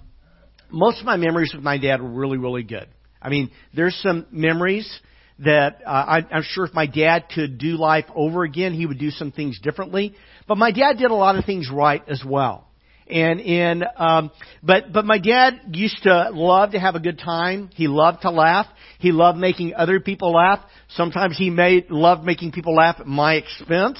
[0.70, 2.88] most of my memories with my dad were really, really good.
[3.24, 5.00] I mean, there's some memories
[5.40, 8.98] that uh, I, I'm sure if my dad could do life over again, he would
[8.98, 10.14] do some things differently.
[10.46, 12.68] But my dad did a lot of things right as well.
[13.06, 14.30] And in, um,
[14.62, 17.68] but but my dad used to love to have a good time.
[17.74, 18.66] He loved to laugh.
[18.98, 20.60] He loved making other people laugh.
[20.88, 23.98] Sometimes he made loved making people laugh at my expense,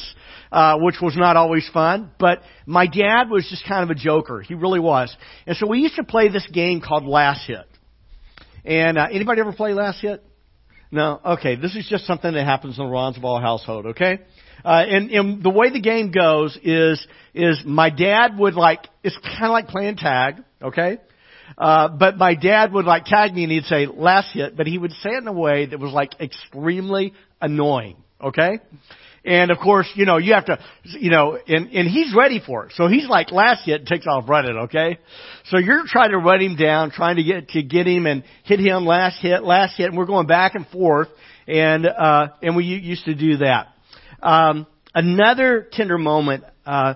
[0.51, 2.13] uh, which was not always fun.
[2.19, 4.41] But my dad was just kind of a joker.
[4.41, 5.15] He really was.
[5.47, 7.67] And so we used to play this game called Last Hit.
[8.65, 10.23] And uh, anybody ever play Last Hit?
[10.91, 11.21] No.
[11.25, 11.57] Okay.
[11.57, 13.87] This is just something that happens in the Ronsville household.
[13.87, 14.21] Okay.
[14.65, 19.19] Uh, and, and the way the game goes is is my dad would like it's
[19.23, 20.99] kind of like playing tag, okay?
[21.59, 24.79] Uh, but my dad would like tag me and he'd say last hit, but he
[24.79, 27.13] would say it in a way that was like extremely
[27.43, 28.61] annoying, okay?
[29.25, 32.67] And of course, you know, you have to, you know, and, and he's ready for
[32.67, 32.73] it.
[32.77, 34.99] So he's like last hit takes off running, okay?
[35.47, 38.61] So you're trying to run him down, trying to get, to get him and hit
[38.61, 41.09] him last hit, last hit, and we're going back and forth.
[41.49, 43.69] And, uh, and we used to do that.
[44.23, 46.95] Um, another tender moment, uh,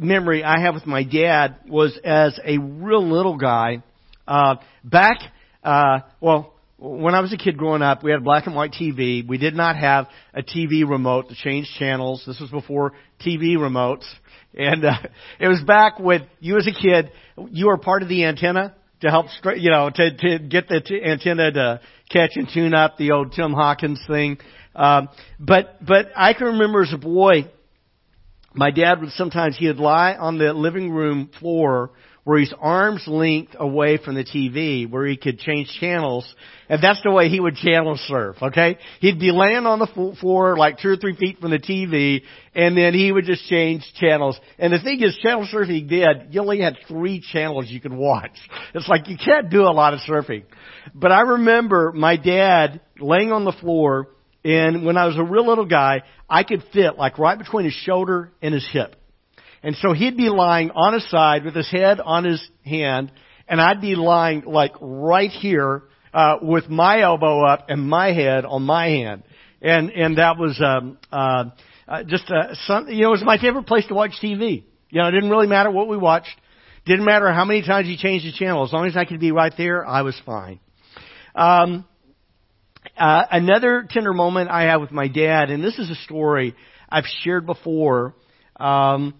[0.00, 3.82] memory I have with my dad was as a real little guy.
[4.28, 5.18] Uh, back,
[5.64, 8.72] uh, well, when I was a kid growing up, we had a black and white
[8.72, 9.26] TV.
[9.26, 12.24] We did not have a TV remote to change channels.
[12.26, 14.06] This was before TV remotes.
[14.54, 14.94] And, uh,
[15.38, 17.12] it was back when you as a kid,
[17.50, 19.26] you were part of the antenna to help,
[19.56, 23.32] you know, to, to get the t- antenna to catch and tune up the old
[23.32, 24.38] Tim Hawkins thing.
[24.74, 25.08] Um,
[25.38, 27.50] but but I can remember as a boy,
[28.54, 31.90] my dad would sometimes he would lie on the living room floor
[32.24, 36.32] where he's arm's length away from the TV, where he could change channels,
[36.68, 38.36] and that's the way he would channel surf.
[38.42, 42.22] Okay, he'd be laying on the floor like two or three feet from the TV,
[42.54, 44.38] and then he would just change channels.
[44.58, 48.36] And the thing is, channel surfing did you only had three channels you could watch.
[48.74, 50.44] It's like you can't do a lot of surfing.
[50.94, 54.08] But I remember my dad laying on the floor
[54.44, 57.74] and when I was a real little guy, I could fit like right between his
[57.74, 58.96] shoulder and his hip.
[59.62, 63.12] And so he'd be lying on his side with his head on his hand,
[63.46, 65.82] and I'd be lying like right here
[66.14, 69.22] uh, with my elbow up and my head on my hand.
[69.60, 71.50] And and that was um, uh,
[71.86, 74.64] uh, just uh, some, you know it was my favorite place to watch TV.
[74.88, 76.34] You know, it didn't really matter what we watched,
[76.86, 78.64] didn't matter how many times you changed the channel.
[78.64, 80.58] As long as I could be right there, I was fine.
[81.34, 81.84] Um,
[82.96, 86.54] uh, another tender moment I have with my dad, and this is a story
[86.88, 88.14] I've shared before,
[88.56, 89.14] um,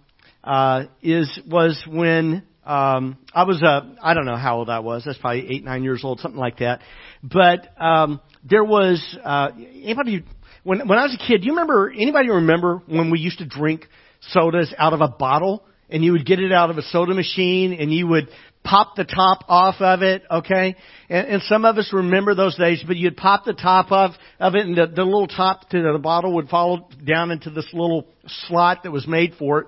[0.44, 5.04] uh, is was when um, I was uh, I don't know how old I was.
[5.04, 6.80] That's probably eight nine years old, something like that.
[7.22, 10.24] But um, there was uh, anybody
[10.64, 11.40] when when I was a kid.
[11.40, 13.86] Do you remember anybody remember when we used to drink
[14.20, 15.64] sodas out of a bottle?
[15.92, 18.28] and you would get it out of a soda machine and you would
[18.62, 20.76] pop the top off of it, okay?
[21.08, 24.54] And, and some of us remember those days, but you'd pop the top of, of
[24.54, 28.06] it and the, the little top to the bottle would fall down into this little
[28.46, 29.66] slot that was made for it.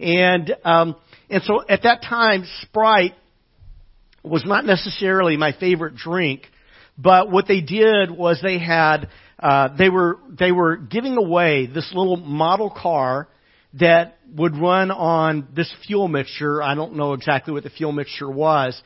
[0.00, 0.96] And, um,
[1.28, 3.14] and so at that time, Sprite
[4.22, 6.42] was not necessarily my favorite drink,
[6.98, 11.90] but what they did was they had, uh, they were, they were giving away this
[11.94, 13.28] little model car
[13.74, 16.62] that would run on this fuel mixture.
[16.62, 18.80] I don't know exactly what the fuel mixture was.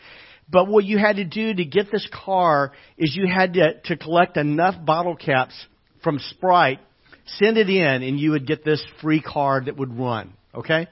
[0.51, 3.97] But what you had to do to get this car is you had to, to
[3.97, 5.55] collect enough bottle caps
[6.03, 6.81] from Sprite,
[7.27, 10.35] send it in, and you would get this free car that would run.
[10.55, 10.87] Okay?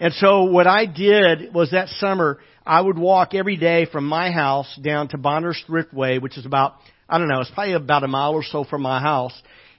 [0.00, 4.30] And so what I did was that summer, I would walk every day from my
[4.30, 6.74] house down to Bonners Thriftway, which is about,
[7.08, 9.32] I don't know, it's probably about a mile or so from my house.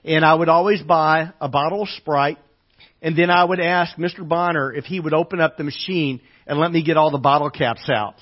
[0.04, 2.38] And I would always buy a bottle of Sprite,
[3.02, 4.26] and then I would ask Mr.
[4.26, 7.50] Bonner if he would open up the machine and let me get all the bottle
[7.50, 8.14] caps out.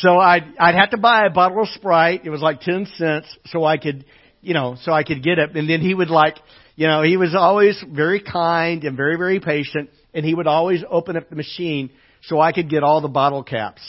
[0.00, 2.22] So I'd, I'd have to buy a bottle of Sprite.
[2.24, 4.04] It was like 10 cents so I could,
[4.42, 5.56] you know, so I could get it.
[5.56, 6.36] And then he would like,
[6.76, 9.90] you know, he was always very kind and very, very patient.
[10.12, 11.90] And he would always open up the machine
[12.22, 13.82] so I could get all the bottle caps.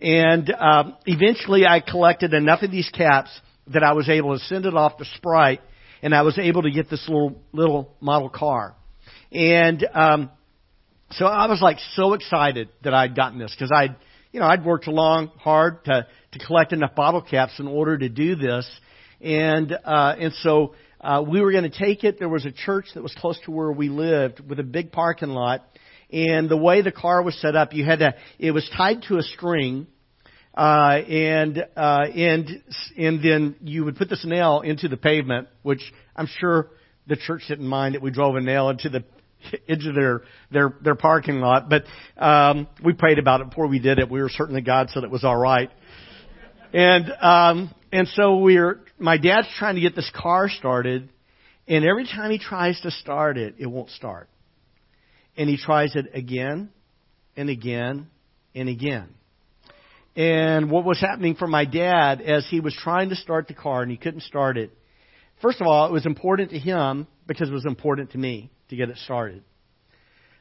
[0.00, 3.30] And um, eventually I collected enough of these caps
[3.68, 5.60] that I was able to send it off to Sprite
[6.02, 8.74] and I was able to get this little, little model car.
[9.32, 10.30] And um,
[11.12, 13.96] so I was like so excited that I'd gotten this because I'd,
[14.32, 18.08] you know, I'd worked along hard to to collect enough bottle caps in order to
[18.08, 18.68] do this,
[19.20, 22.18] and uh, and so uh, we were going to take it.
[22.18, 25.30] There was a church that was close to where we lived with a big parking
[25.30, 25.64] lot,
[26.12, 28.14] and the way the car was set up, you had to.
[28.38, 29.86] It was tied to a string.
[30.52, 32.48] Uh, and uh, and
[32.98, 35.80] and then you would put this nail into the pavement, which
[36.16, 36.70] I'm sure
[37.06, 39.04] the church didn't mind that we drove a nail into the
[39.68, 41.68] into their their their parking lot.
[41.70, 41.84] But
[42.16, 44.10] um, we prayed about it before we did it.
[44.10, 45.70] We were certain that God said it was all right.
[46.72, 51.08] And um, and so we're my dad's trying to get this car started,
[51.66, 54.28] and every time he tries to start it, it won't start.
[55.36, 56.70] And he tries it again
[57.36, 58.08] and again
[58.54, 59.08] and again.
[60.16, 63.82] And what was happening for my dad as he was trying to start the car
[63.82, 64.70] and he couldn't start it,
[65.40, 68.76] first of all, it was important to him because it was important to me to
[68.76, 69.42] get it started.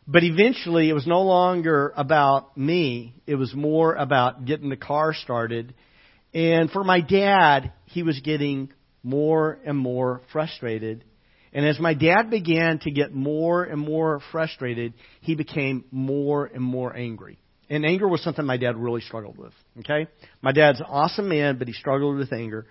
[0.07, 3.13] But eventually, it was no longer about me.
[3.27, 5.75] It was more about getting the car started.
[6.33, 8.71] And for my dad, he was getting
[9.03, 11.03] more and more frustrated.
[11.53, 16.63] And as my dad began to get more and more frustrated, he became more and
[16.63, 17.39] more angry.
[17.69, 19.53] And anger was something my dad really struggled with.
[19.79, 20.07] Okay,
[20.41, 22.65] my dad's an awesome man, but he struggled with anger.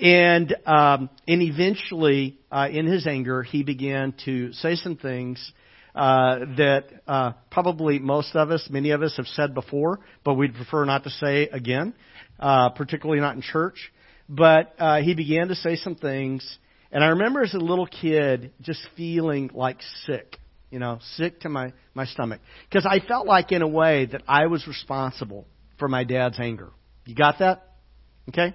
[0.00, 5.52] And um, and eventually, uh, in his anger, he began to say some things
[5.94, 10.54] uh, that uh, probably most of us, many of us, have said before, but we'd
[10.54, 11.94] prefer not to say again,
[12.38, 13.92] uh, particularly not in church.
[14.28, 16.58] But uh, he began to say some things,
[16.90, 20.38] and I remember as a little kid just feeling like sick
[20.72, 22.40] you know, sick to my, my stomach.
[22.68, 25.46] Because I felt like, in a way, that I was responsible
[25.78, 26.70] for my dad's anger.
[27.04, 27.62] You got that?
[28.30, 28.54] Okay?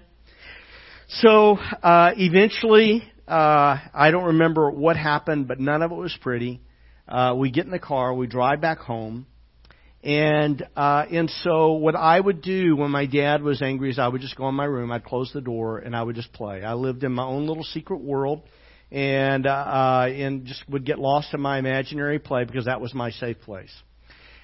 [1.10, 6.60] So, uh, eventually, uh, I don't remember what happened, but none of it was pretty.
[7.08, 9.28] Uh, we get in the car, we drive back home,
[10.08, 14.08] and uh, and so what I would do when my dad was angry is I
[14.08, 16.64] would just go in my room, I'd close the door, and I would just play.
[16.64, 18.44] I lived in my own little secret world
[18.90, 22.94] and uh, uh, and just would get lost in my imaginary play because that was
[22.94, 23.74] my safe place.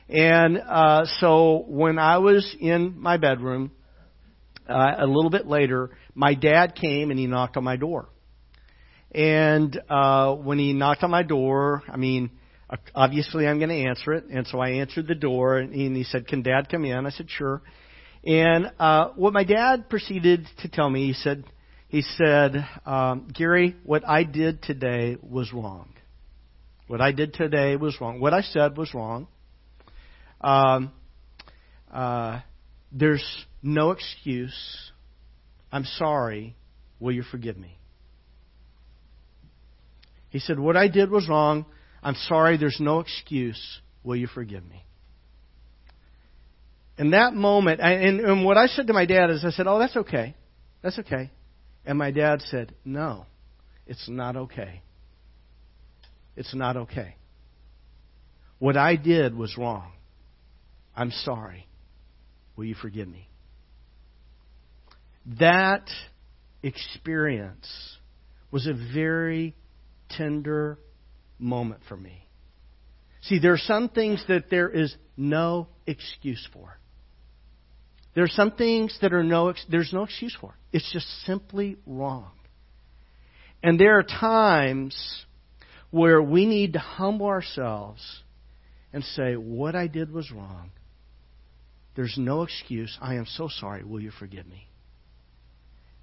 [0.10, 3.72] And uh, so when I was in my bedroom,
[4.68, 8.10] uh, a little bit later, my dad came and he knocked on my door.
[9.16, 12.32] And uh, when he knocked on my door, I mean,
[12.96, 14.26] obviously I'm going to answer it.
[14.26, 17.30] And so I answered the door, and he said, "Can Dad come in?" I said,
[17.30, 17.62] "Sure."
[18.24, 21.44] And uh, what my dad proceeded to tell me, he said,
[21.90, 25.90] he said, um, Gary, what I did today was wrong.
[26.88, 28.20] What I did today was wrong.
[28.20, 29.28] What I said was wrong.
[30.42, 30.92] Um,
[31.92, 32.40] uh,
[32.92, 33.24] there's
[33.62, 34.92] no excuse.
[35.72, 36.56] I'm sorry.
[37.00, 37.78] Will you forgive me?
[40.30, 41.66] He said, What I did was wrong.
[42.04, 42.58] I'm sorry.
[42.58, 43.62] There's no excuse.
[44.04, 44.84] Will you forgive me?
[46.98, 49.96] In that moment, and, what I said to my dad is, I said, Oh, that's
[49.96, 50.36] okay.
[50.82, 51.32] That's okay.
[51.86, 53.26] And my dad said, No,
[53.88, 54.82] it's not okay.
[56.36, 57.16] It's not okay.
[58.60, 59.92] What I did was wrong.
[60.96, 61.68] I'm sorry.
[62.56, 63.28] Will you forgive me?
[65.40, 65.90] That
[66.62, 67.98] experience
[68.52, 69.56] was a very
[70.10, 70.78] tender
[71.40, 72.28] moment for me.
[73.24, 76.78] See, there are some things that there is no excuse for.
[78.16, 80.56] There are some things that are no, there's no excuse for.
[80.72, 82.32] It's just simply wrong.
[83.64, 84.96] And there are times
[85.90, 88.02] where we need to humble ourselves
[88.92, 90.72] and say, What I did was wrong.
[91.96, 92.98] There's no excuse.
[93.02, 93.84] I am so sorry.
[93.84, 94.68] Will you forgive me?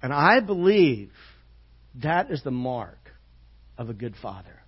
[0.01, 1.11] And I believe
[2.01, 2.97] that is the mark
[3.77, 4.60] of a good father.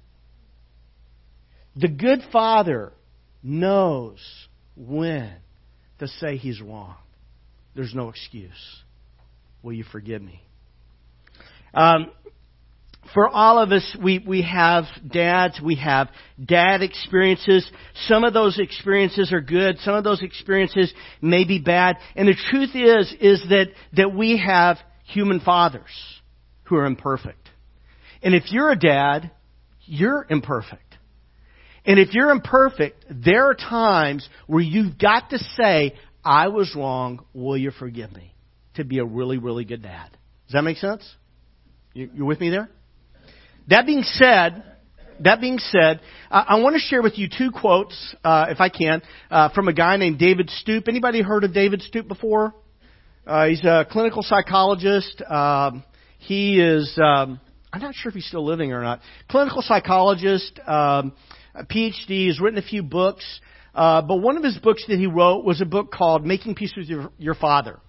[1.76, 2.94] The good father
[3.42, 4.20] knows
[4.76, 5.32] when
[6.00, 6.96] to say he's wrong.
[7.76, 8.52] There's no excuse.
[9.64, 10.42] Will you forgive me?
[11.74, 12.12] Um,
[13.14, 16.10] for all of us, we, we have dads, we have
[16.44, 17.70] dad experiences.
[18.08, 21.98] Some of those experiences are good, some of those experiences may be bad.
[22.16, 25.92] And the truth is, is that, that we have human fathers
[26.66, 27.50] who are imperfect.
[28.22, 29.32] And if you're a dad,
[29.86, 30.83] you're imperfect.
[31.86, 37.26] And if you're imperfect, there are times where you've got to say, I was wrong.
[37.34, 38.34] Will you forgive me?
[38.76, 40.10] To be a really, really good dad.
[40.48, 41.08] Does that make sense?
[41.94, 42.70] You, you with me there?
[43.68, 44.64] That being said,
[45.20, 48.70] that being said, I, I want to share with you two quotes, uh, if I
[48.70, 50.88] can, uh, from a guy named David Stoop.
[50.88, 52.56] Anybody heard of David Stoop before?
[53.28, 55.22] Uh, he's a clinical psychologist.
[55.30, 55.84] Um,
[56.18, 57.40] he is, um,
[57.72, 59.02] I'm not sure if he's still living or not.
[59.30, 61.14] Clinical psychologist, um,
[61.54, 62.08] a PhD.
[62.08, 63.26] He's written a few books.
[63.74, 66.74] Uh, but one of his books that he wrote was a book called Making Peace
[66.78, 67.80] with Your, Your Father.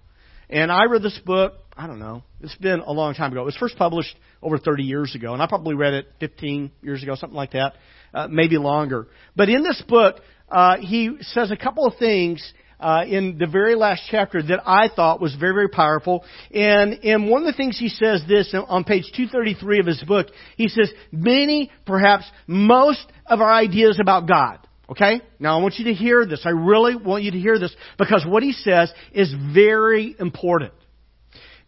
[0.49, 3.41] And I read this book, I don't know, it's been a long time ago.
[3.41, 7.01] It was first published over 30 years ago, and I probably read it 15 years
[7.01, 7.73] ago, something like that,
[8.13, 9.07] uh, maybe longer.
[9.35, 10.17] But in this book,
[10.49, 14.89] uh, he says a couple of things uh, in the very last chapter that I
[14.93, 16.23] thought was very, very powerful.
[16.53, 20.27] And, and one of the things he says this on page 233 of his book,
[20.57, 24.59] he says, many, perhaps most of our ideas about God.
[24.89, 25.21] Okay?
[25.39, 26.41] Now I want you to hear this.
[26.45, 30.73] I really want you to hear this because what he says is very important.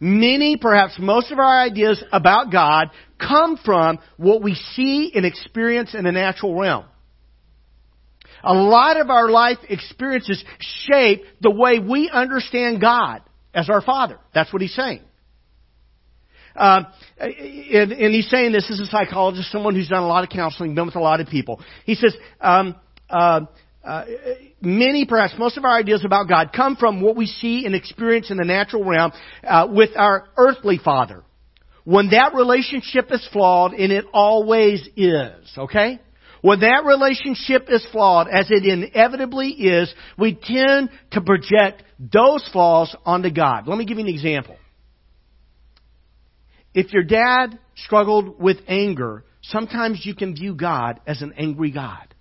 [0.00, 5.94] Many, perhaps most of our ideas about God come from what we see and experience
[5.94, 6.84] in the natural realm.
[8.42, 13.22] A lot of our life experiences shape the way we understand God
[13.54, 14.18] as our Father.
[14.34, 15.00] That's what he's saying.
[16.54, 16.84] Uh,
[17.18, 20.74] and, and, he's saying this as a psychologist, someone who's done a lot of counseling,
[20.74, 21.60] been with a lot of people.
[21.84, 22.74] He says, um,
[23.08, 23.42] uh,
[23.84, 24.04] uh,
[24.60, 28.30] many, perhaps most of our ideas about God come from what we see and experience
[28.30, 29.12] in the natural realm
[29.46, 31.22] uh, with our earthly father.
[31.84, 36.00] When that relationship is flawed, and it always is, okay?
[36.40, 42.94] When that relationship is flawed, as it inevitably is, we tend to project those flaws
[43.04, 43.66] onto God.
[43.66, 44.56] Let me give you an example.
[46.74, 52.14] If your dad struggled with anger, sometimes you can view God as an angry God.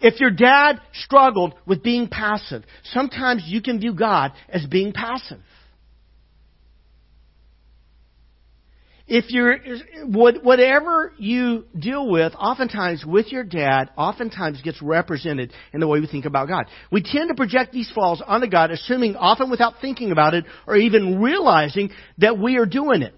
[0.00, 5.40] If your dad struggled with being passive, sometimes you can view God as being passive.
[9.14, 9.58] If you're,
[10.06, 16.06] whatever you deal with, oftentimes with your dad, oftentimes gets represented in the way we
[16.06, 16.64] think about God.
[16.90, 20.76] We tend to project these flaws onto God, assuming often without thinking about it or
[20.76, 23.14] even realizing that we are doing it.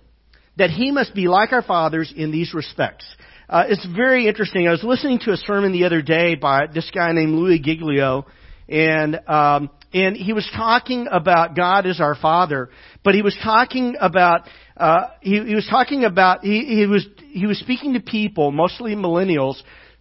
[0.57, 3.07] That He must be like our fathers in these respects.
[3.49, 4.67] Uh, it's very interesting.
[4.67, 8.27] I was listening to a sermon the other day by this guy named Louie Giglio,
[8.69, 12.69] and um, and he was talking about God as our Father,
[13.05, 17.47] but he was talking about uh, he, he was talking about he, he was he
[17.47, 19.55] was speaking to people, mostly millennials,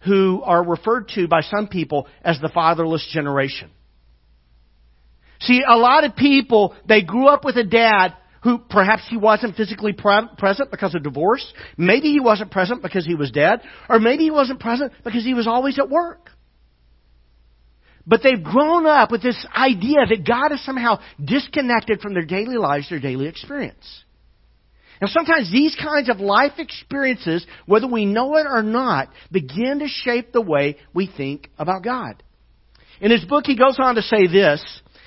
[0.04, 3.70] who are referred to by some people as the fatherless generation.
[5.40, 9.56] See, a lot of people they grew up with a dad who perhaps he wasn't
[9.56, 11.50] physically pre- present because of divorce.
[11.78, 13.60] Maybe he wasn't present because he was dead.
[13.88, 16.30] Or maybe he wasn't present because he was always at work.
[18.06, 22.56] But they've grown up with this idea that God is somehow disconnected from their daily
[22.56, 24.04] lives, their daily experience.
[25.00, 29.88] Now sometimes these kinds of life experiences, whether we know it or not, begin to
[29.88, 32.22] shape the way we think about God.
[33.00, 34.62] In his book, he goes on to say this,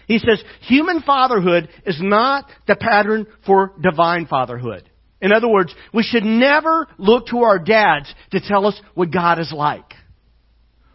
[0.07, 4.89] he says, human fatherhood is not the pattern for divine fatherhood.
[5.21, 9.39] In other words, we should never look to our dads to tell us what God
[9.39, 9.93] is like.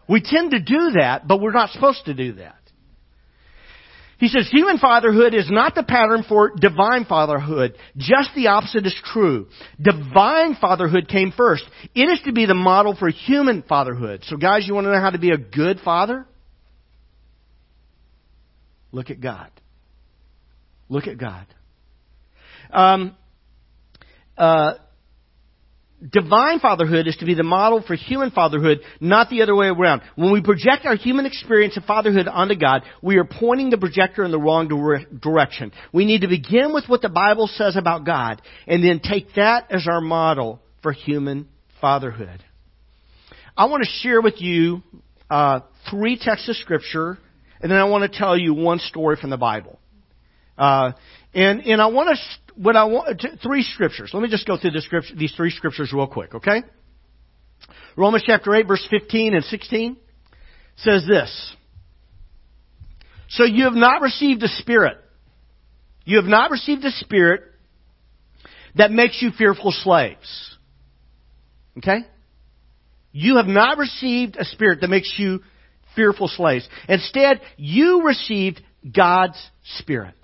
[0.07, 2.55] We tend to do that, but we're not supposed to do that.
[4.23, 7.75] He says human fatherhood is not the pattern for divine fatherhood.
[7.97, 9.47] Just the opposite is true.
[9.81, 11.65] Divine fatherhood came first.
[11.93, 14.23] It is to be the model for human fatherhood.
[14.23, 16.25] So guys, you want to know how to be a good father?
[18.93, 19.51] Look at God.
[20.87, 21.47] Look at God.
[22.71, 23.17] Um,
[24.37, 24.75] uh,
[26.11, 30.01] divine fatherhood is to be the model for human fatherhood, not the other way around.
[30.15, 34.23] When we project our human experience of fatherhood onto God, we are pointing the projector
[34.23, 35.71] in the wrong dire- direction.
[35.91, 39.71] We need to begin with what the Bible says about God, and then take that
[39.71, 41.47] as our model for human
[41.79, 42.43] fatherhood.
[43.55, 44.81] I want to share with you
[45.29, 47.17] uh, three texts of Scripture
[47.63, 49.79] and then I want to tell you one story from the Bible.
[50.57, 50.91] Uh,
[51.33, 54.11] and and I want to what I want three scriptures.
[54.13, 56.63] Let me just go through the scripture, these three scriptures real quick, okay?
[57.95, 59.97] Romans chapter eight, verse fifteen and sixteen
[60.77, 61.55] says this.
[63.29, 64.97] So you have not received a spirit.
[66.05, 67.41] You have not received a spirit
[68.75, 70.57] that makes you fearful slaves.
[71.77, 71.99] Okay?
[73.11, 75.41] You have not received a spirit that makes you
[75.95, 76.67] fearful slaves.
[76.89, 78.61] Instead, you received
[78.95, 79.39] God's
[79.77, 80.15] Spirit.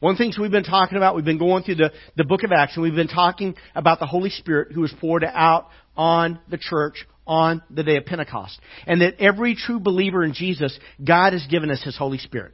[0.00, 2.42] One of the things we've been talking about, we've been going through the, the book
[2.42, 6.40] of Acts, and we've been talking about the Holy Spirit who was poured out on
[6.48, 8.58] the church on the day of Pentecost.
[8.86, 12.52] And that every true believer in Jesus, God has given us His Holy Spirit.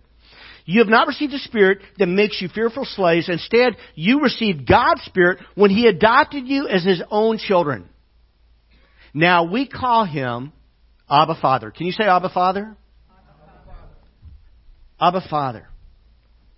[0.64, 3.28] You have not received a spirit that makes you fearful slaves.
[3.28, 7.88] Instead, you received God's Spirit when He adopted you as His own children.
[9.12, 10.52] Now we call Him
[11.10, 11.72] Abba Father.
[11.72, 12.76] Can you say Abba Father?
[15.00, 15.69] Abba Father.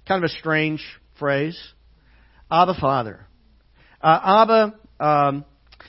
[0.06, 0.82] Kind of a strange
[1.18, 1.58] phrase.
[2.50, 3.26] Abba Father.
[4.00, 5.44] Uh, Abba, um,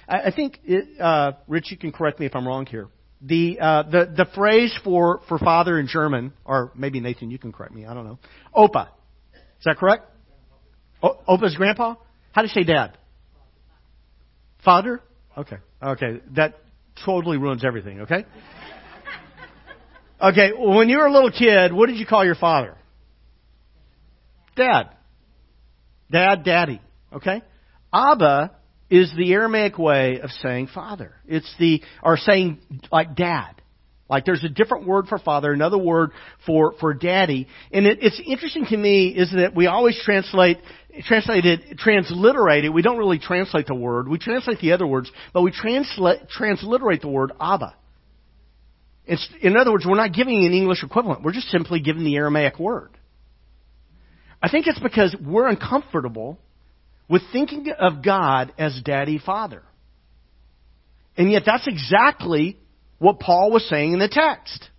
[0.07, 2.87] I, I think, it, uh, Rich, you can correct me if I'm wrong here.
[3.21, 7.51] The, uh, the, the phrase for, for father in German, or maybe Nathan, you can
[7.51, 8.19] correct me, I don't know.
[8.55, 8.87] Opa.
[9.33, 10.05] Is that correct?
[11.01, 11.95] O, Opa's grandpa?
[12.33, 12.97] How do you say dad?
[14.63, 15.01] Father?
[15.37, 15.57] Okay.
[15.81, 16.21] Okay.
[16.35, 16.55] That
[17.05, 18.25] totally ruins everything, okay?
[20.21, 22.77] Okay, when you were a little kid, what did you call your father?
[24.55, 24.89] Dad.
[26.11, 26.81] Dad, daddy.
[27.11, 27.41] Okay?
[27.91, 28.51] Abba
[28.89, 31.15] is the Aramaic way of saying father.
[31.27, 32.59] It's the, or saying
[32.91, 33.61] like dad.
[34.09, 36.11] Like there's a different word for father, another word
[36.45, 37.47] for, for daddy.
[37.71, 40.59] And it, it's interesting to me is that we always translate,
[41.07, 42.69] translate it, transliterate it.
[42.69, 44.07] We don't really translate the word.
[44.07, 47.75] We translate the other words, but we translate, transliterate the word Abba.
[49.05, 51.23] It's, in other words, we're not giving an English equivalent.
[51.23, 52.91] We're just simply giving the Aramaic word.
[54.43, 56.37] I think it's because we're uncomfortable
[57.07, 59.63] with thinking of God as daddy father.
[61.15, 62.57] And yet that's exactly
[62.99, 64.69] what Paul was saying in the text.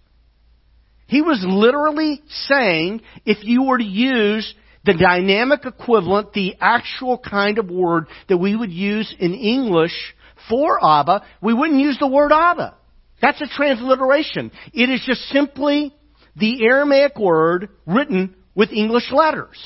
[1.07, 4.55] He was literally saying if you were to use
[4.85, 10.15] the dynamic equivalent, the actual kind of word that we would use in English
[10.51, 12.75] for Abba, we wouldn't use the word Abba.
[13.23, 14.51] That's a transliteration.
[14.75, 15.95] It is just simply
[16.37, 19.59] the Aramaic word written with English letters.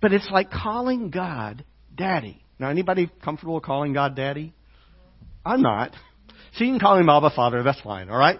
[0.00, 2.42] But it's like calling God Daddy.
[2.58, 4.52] Now, anybody comfortable calling God Daddy?
[5.44, 5.92] I'm not.
[6.54, 8.38] So you can call him Abba Father, that's fine, alright?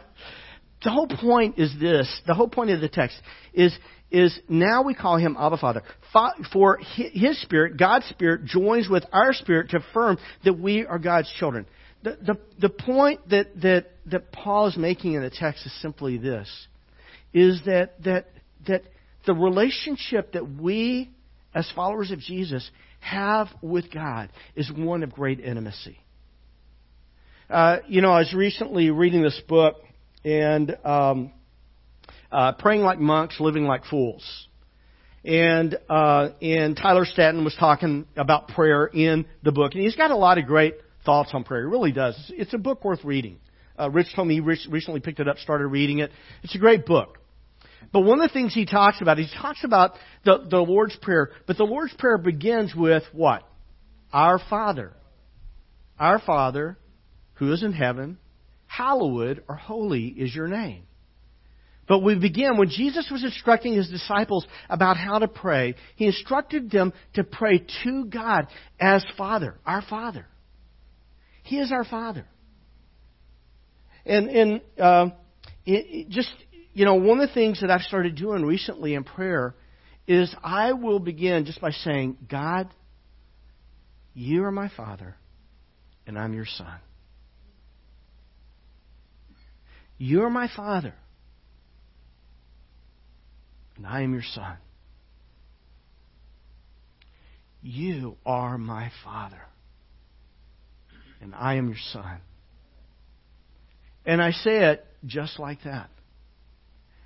[0.84, 3.16] The whole point is this, the whole point of the text
[3.52, 3.76] is,
[4.10, 5.82] is now we call him Abba Father.
[6.52, 11.32] For his spirit, God's spirit, joins with our spirit to affirm that we are God's
[11.38, 11.66] children.
[12.02, 16.18] The, the, the point that, that, that Paul is making in the text is simply
[16.18, 16.48] this,
[17.32, 18.30] is that, that,
[18.66, 18.82] that
[19.26, 21.10] the relationship that we,
[21.54, 22.68] as followers of Jesus,
[23.00, 25.98] have with God is one of great intimacy.
[27.50, 29.76] Uh, you know, I was recently reading this book
[30.24, 31.32] and um,
[32.30, 34.48] uh, praying like monks, living like fools.
[35.24, 40.10] And uh, and Tyler Staton was talking about prayer in the book, and he's got
[40.10, 40.74] a lot of great
[41.04, 41.62] thoughts on prayer.
[41.62, 42.16] He really does.
[42.18, 43.38] It's, it's a book worth reading.
[43.78, 46.10] Uh, Rich told me he recently picked it up, started reading it.
[46.42, 47.18] It's a great book.
[47.92, 49.92] But one of the things he talks about, he talks about
[50.24, 53.42] the, the Lord's Prayer, but the Lord's Prayer begins with what?
[54.12, 54.92] Our Father.
[55.98, 56.78] Our Father,
[57.34, 58.18] who is in heaven,
[58.66, 60.84] hallowed or holy is your name.
[61.88, 66.70] But we begin, when Jesus was instructing his disciples about how to pray, he instructed
[66.70, 68.46] them to pray to God
[68.80, 70.26] as Father, our Father.
[71.42, 72.24] He is our Father.
[74.06, 75.06] And, and uh,
[75.66, 76.32] it, it just,
[76.72, 79.54] you know, one of the things that I've started doing recently in prayer
[80.06, 82.68] is I will begin just by saying, God,
[84.14, 85.16] you are my Father,
[86.06, 86.78] and I'm your Son.
[89.98, 90.94] You are my Father,
[93.76, 94.56] and I am your Son.
[97.62, 99.42] You are my Father
[101.22, 102.18] and I am your son.
[104.04, 105.88] And I say it just like that.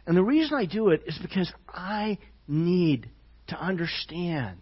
[0.07, 3.11] And the reason I do it is because I need
[3.49, 4.59] to understand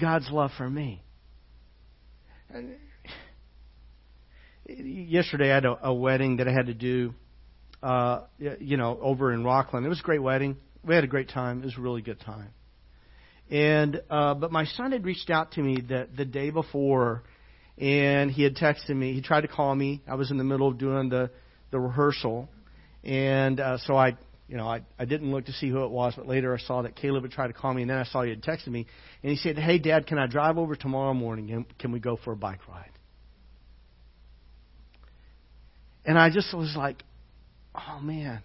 [0.00, 1.02] God's love for me.
[4.66, 7.14] Yesterday I had a, a wedding that I had to do,
[7.82, 9.84] uh, you know, over in Rockland.
[9.84, 10.56] It was a great wedding.
[10.84, 11.60] We had a great time.
[11.60, 12.50] It was a really good time.
[13.50, 17.22] And uh, but my son had reached out to me the the day before
[17.78, 19.12] and he had texted me.
[19.12, 20.02] He tried to call me.
[20.08, 21.30] I was in the middle of doing the
[21.70, 22.48] the rehearsal,
[23.04, 24.16] and uh, so I,
[24.48, 26.82] you know, I I didn't look to see who it was, but later I saw
[26.82, 28.86] that Caleb had tried to call me, and then I saw he had texted me,
[29.22, 31.50] and he said, "Hey, Dad, can I drive over tomorrow morning?
[31.50, 32.92] and Can we go for a bike ride?"
[36.04, 37.02] And I just was like,
[37.74, 38.42] "Oh man,"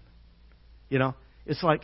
[0.89, 1.83] you know, it's like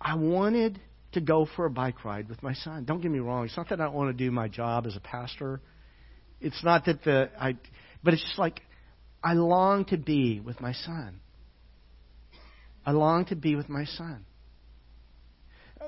[0.00, 0.80] I wanted
[1.12, 2.84] to go for a bike ride with my son.
[2.84, 4.96] Don't get me wrong; it's not that I don't want to do my job as
[4.96, 5.60] a pastor
[6.40, 7.56] it's not that the I,
[8.02, 8.60] but it's just like
[9.22, 11.20] I long to be with my son.
[12.88, 14.24] I long to be with my son.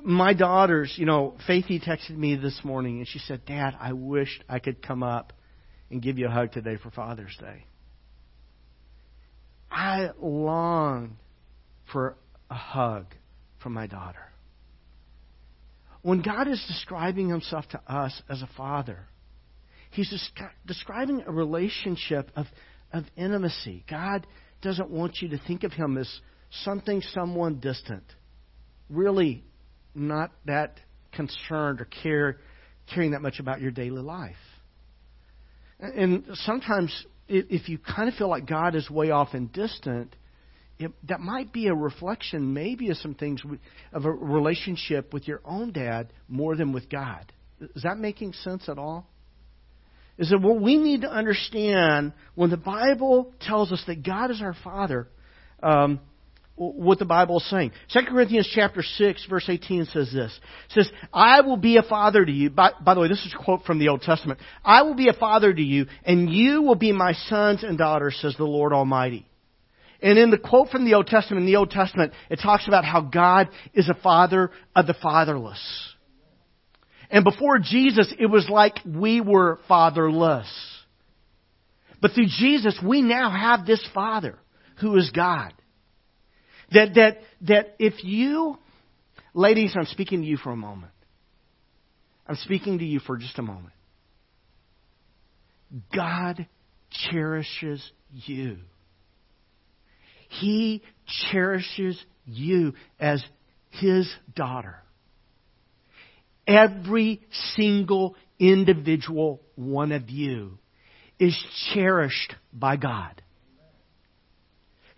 [0.02, 4.44] My daughters, you know, Faithy texted me this morning and she said, Dad, I wished
[4.50, 5.32] I could come up
[5.90, 7.64] and give you a hug today for Father's Day.
[9.70, 11.16] I long
[11.90, 12.18] for
[12.50, 13.06] a hug
[13.62, 14.30] from my daughter.
[16.02, 19.06] When God is describing himself to us as a father,
[19.90, 20.30] He's
[20.66, 22.44] describing a relationship of,
[22.92, 23.86] of intimacy.
[23.88, 24.26] God
[24.60, 26.20] doesn't want you to think of Him as
[26.64, 28.04] something, someone distant.
[28.88, 29.44] Really
[29.94, 30.80] not that
[31.12, 32.38] concerned or care,
[32.92, 34.36] caring that much about your daily life.
[35.78, 40.14] And sometimes, if you kind of feel like God is way off and distant,
[40.78, 43.42] it, that might be a reflection, maybe, of some things
[43.92, 47.32] of a relationship with your own dad more than with God.
[47.74, 49.06] Is that making sense at all?
[50.20, 54.42] is that what we need to understand when the Bible tells us that God is
[54.42, 55.08] our Father,
[55.62, 55.98] um,
[56.60, 57.72] what the Bible is saying.
[57.92, 60.38] 2 Corinthians chapter 6 verse 18 says this.
[60.68, 62.50] It says, I will be a father to you.
[62.50, 64.40] By, by, the way, this is a quote from the Old Testament.
[64.62, 68.18] I will be a father to you and you will be my sons and daughters,
[68.20, 69.26] says the Lord Almighty.
[70.02, 72.84] And in the quote from the Old Testament, in the Old Testament, it talks about
[72.84, 75.60] how God is a father of the fatherless.
[77.10, 80.48] And before Jesus, it was like we were fatherless.
[82.00, 84.38] But through Jesus, we now have this Father
[84.80, 85.52] who is God.
[86.72, 88.58] That, that, that if you,
[89.34, 90.92] ladies, I'm speaking to you for a moment.
[92.26, 93.74] I'm speaking to you for just a moment.
[95.94, 96.46] God
[97.10, 98.58] cherishes you.
[100.28, 100.82] He
[101.30, 103.22] cherishes you as
[103.70, 104.76] His daughter.
[106.46, 107.20] Every
[107.56, 110.58] single individual one of you
[111.18, 111.36] is
[111.72, 113.20] cherished by God.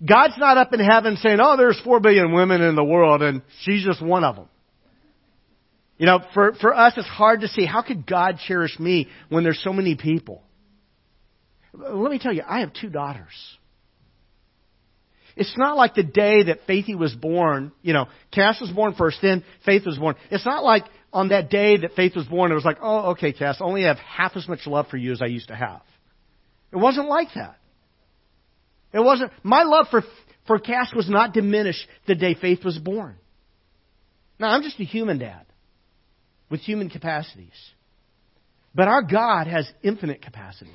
[0.05, 3.43] God's not up in heaven saying, oh, there's four billion women in the world and
[3.63, 4.49] she's just one of them.
[5.99, 9.45] You know, for, for us, it's hard to see how could God cherish me when
[9.45, 10.43] there's so many people?
[11.73, 13.33] Let me tell you, I have two daughters.
[15.37, 19.19] It's not like the day that Faithy was born, you know, Cass was born first,
[19.23, 20.17] then Faith was born.
[20.31, 23.33] It's not like on that day that Faith was born, it was like, oh, okay,
[23.33, 25.81] Cass, I only have half as much love for you as I used to have.
[26.71, 27.57] It wasn't like that.
[28.93, 30.03] It wasn't, my love for,
[30.47, 33.17] for Cass was not diminished the day Faith was born.
[34.39, 35.47] Now, I'm just a human dad
[36.51, 37.53] with human capacities.
[38.75, 40.73] But our God has infinite capacity.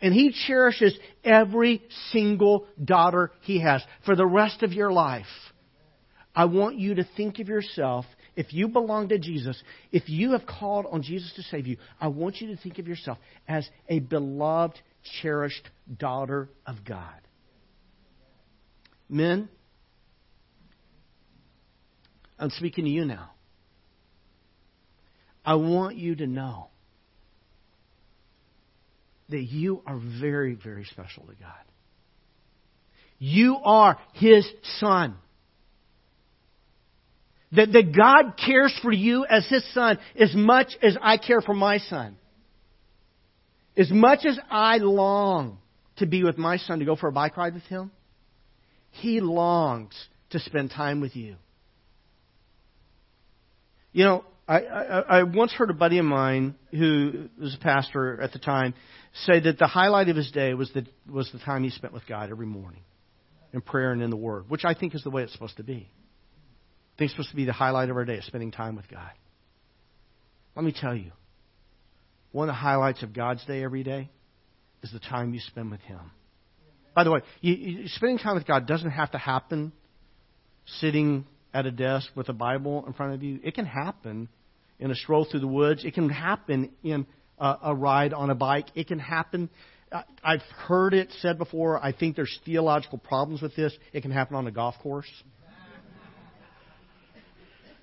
[0.00, 5.26] And He cherishes every single daughter He has for the rest of your life.
[6.34, 9.62] I want you to think of yourself, if you belong to Jesus,
[9.92, 12.88] if you have called on Jesus to save you, I want you to think of
[12.88, 14.80] yourself as a beloved,
[15.20, 17.20] cherished daughter of God.
[19.08, 19.48] Men,
[22.38, 23.30] I'm speaking to you now.
[25.44, 26.68] I want you to know
[29.28, 31.52] that you are very, very special to God.
[33.18, 34.46] You are His
[34.78, 35.14] Son.
[37.52, 41.54] That, that God cares for you as His Son as much as I care for
[41.54, 42.16] my son.
[43.76, 45.58] As much as I long
[45.96, 47.90] to be with my son, to go for a bike ride with him,
[48.90, 49.94] he longs
[50.30, 51.36] to spend time with you.
[53.92, 58.20] You know, I, I, I once heard a buddy of mine who was a pastor
[58.20, 58.74] at the time
[59.26, 62.06] say that the highlight of his day was the, was the time he spent with
[62.06, 62.80] God every morning
[63.52, 65.62] in prayer and in the Word, which I think is the way it's supposed to
[65.62, 65.88] be.
[66.94, 69.10] I think it's supposed to be the highlight of our day, spending time with God.
[70.56, 71.12] Let me tell you,
[72.32, 74.10] one of the highlights of God's day every day
[74.82, 76.00] is the time you spend with Him.
[76.94, 79.72] By the way, you, you, spending time with God doesn't have to happen
[80.78, 81.24] sitting
[81.54, 83.40] at a desk with a Bible in front of you.
[83.42, 84.28] It can happen
[84.78, 85.84] in a stroll through the woods.
[85.84, 87.06] It can happen in
[87.38, 88.66] a, a ride on a bike.
[88.74, 89.48] It can happen.
[90.24, 91.82] I've heard it said before.
[91.82, 93.76] I think there's theological problems with this.
[93.92, 95.10] It can happen on a golf course.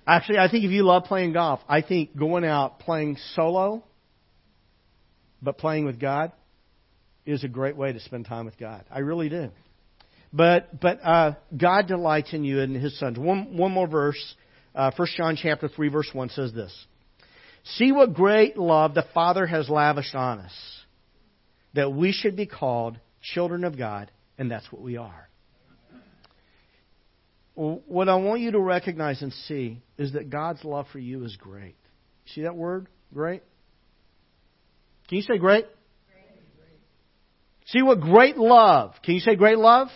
[0.08, 3.84] Actually, I think if you love playing golf, I think going out playing solo,
[5.42, 6.32] but playing with God,
[7.26, 8.84] is a great way to spend time with God.
[8.90, 9.50] I really do.
[10.32, 13.18] But but uh, God delights in you and His sons.
[13.18, 14.36] One one more verse.
[14.76, 16.74] Uh, 1 John chapter three verse one says this:
[17.64, 20.54] See what great love the Father has lavished on us,
[21.74, 25.28] that we should be called children of God, and that's what we are.
[27.56, 31.36] What I want you to recognize and see is that God's love for you is
[31.36, 31.76] great.
[32.34, 32.88] See that word?
[33.14, 33.44] Great?
[35.10, 35.66] Can you say great?
[37.66, 38.93] See what great love.
[39.03, 39.88] Can you say great love?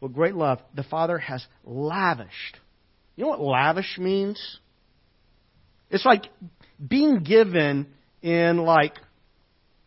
[0.00, 0.58] Well, great love.
[0.74, 2.58] The Father has lavished.
[3.16, 4.58] You know what lavish means?
[5.90, 6.24] It's like
[6.86, 7.86] being given
[8.22, 8.94] in like,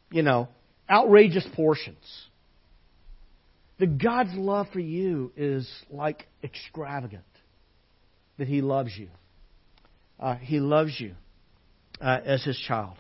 [0.10, 0.48] you know,
[0.90, 2.04] outrageous portions.
[3.80, 7.24] The God's love for you is like extravagant.
[8.38, 9.10] That He loves you.
[10.20, 11.16] Uh, he loves you
[12.02, 12.96] uh, as His child.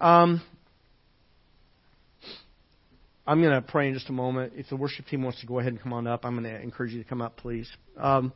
[0.00, 0.42] Um,
[3.26, 4.52] I'm going to pray in just a moment.
[4.56, 6.60] If the worship team wants to go ahead and come on up, I'm going to
[6.60, 7.70] encourage you to come up, please.
[7.96, 8.32] Um,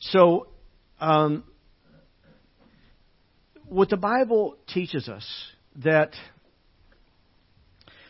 [0.00, 0.46] so,
[1.00, 1.42] um,
[3.64, 5.26] what the Bible teaches us
[5.82, 6.12] that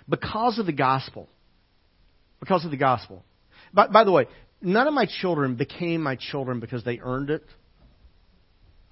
[0.08, 1.28] because of the gospel,
[2.40, 3.24] because of the gospel.
[3.72, 4.26] By, by the way,
[4.62, 7.44] none of my children became my children because they earned it.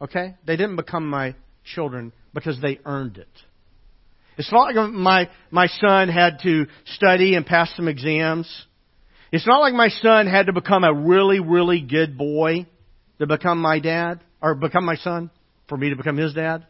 [0.01, 0.35] Okay?
[0.47, 1.35] They didn't become my
[1.75, 3.29] children because they earned it.
[4.39, 8.49] It's not like my, my son had to study and pass some exams.
[9.33, 12.67] It's not like my son had to become a really, really good boy
[13.19, 15.31] to become my dad, or become my son,
[15.69, 16.67] for me to become his dad.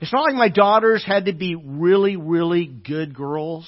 [0.00, 3.66] It's not like my daughters had to be really, really good girls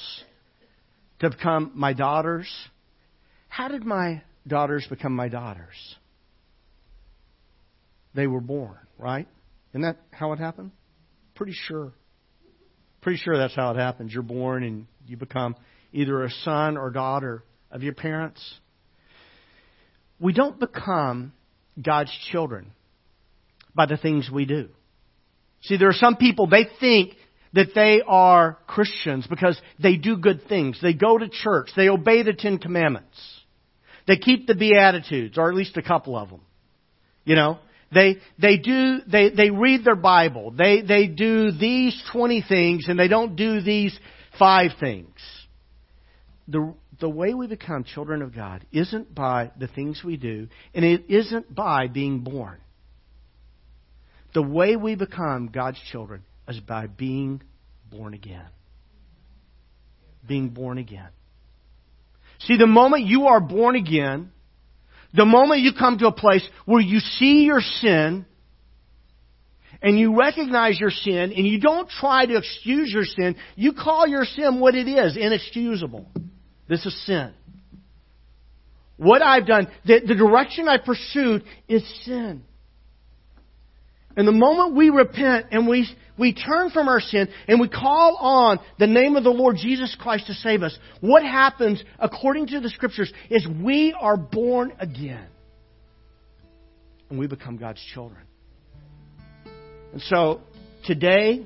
[1.19, 2.47] to become my daughters.
[3.47, 5.95] How did my daughters become my daughters?
[8.15, 9.27] They were born, right?
[9.75, 10.71] Isn't that how it happened?
[11.35, 11.91] Pretty sure.
[13.01, 14.13] Pretty sure that's how it happens.
[14.13, 15.53] You're born and you become
[15.91, 18.41] either a son or daughter of your parents.
[20.17, 21.33] We don't become
[21.79, 22.71] God's children
[23.75, 24.69] by the things we do.
[25.63, 27.11] See, there are some people, they think
[27.51, 30.79] that they are Christians because they do good things.
[30.81, 31.71] They go to church.
[31.75, 33.17] They obey the Ten Commandments.
[34.07, 36.41] They keep the Beatitudes, or at least a couple of them.
[37.25, 37.59] You know,
[37.95, 40.51] they, they do, they, they read their Bible.
[40.51, 43.97] They, they do these 20 things and they don't do these
[44.37, 45.15] five things.
[46.49, 50.83] The, the way we become children of God isn't by the things we do, and
[50.83, 52.59] it isn't by being born.
[54.33, 57.41] The way we become God's children is by being
[57.89, 58.45] born again.
[60.27, 61.09] Being born again.
[62.39, 64.31] See, the moment you are born again,
[65.15, 68.25] the moment you come to a place where you see your sin
[69.81, 74.07] and you recognize your sin and you don't try to excuse your sin, you call
[74.07, 76.09] your sin what it is, inexcusable.
[76.67, 77.33] This is sin.
[78.97, 82.43] What I've done, the, the direction I pursued is sin.
[84.17, 85.87] And the moment we repent and we,
[86.17, 89.95] we turn from our sin and we call on the name of the Lord Jesus
[89.99, 95.27] Christ to save us, what happens, according to the Scriptures, is we are born again.
[97.09, 98.21] And we become God's children.
[99.91, 100.41] And so,
[100.85, 101.45] today,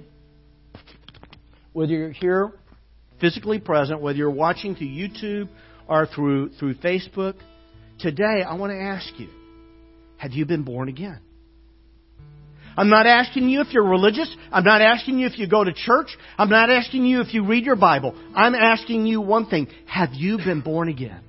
[1.74, 2.52] whether you're here
[3.20, 5.50] physically present, whether you're watching through YouTube
[5.88, 7.36] or through, through Facebook,
[8.00, 9.30] today I want to ask you,
[10.18, 11.20] have you been born again?
[12.80, 14.34] I'm not asking you if you're religious.
[14.53, 16.18] I'm not asking you if you go to church.
[16.38, 18.15] I'm not asking you if you read your Bible.
[18.34, 19.68] I'm asking you one thing.
[19.85, 21.19] Have you been born again?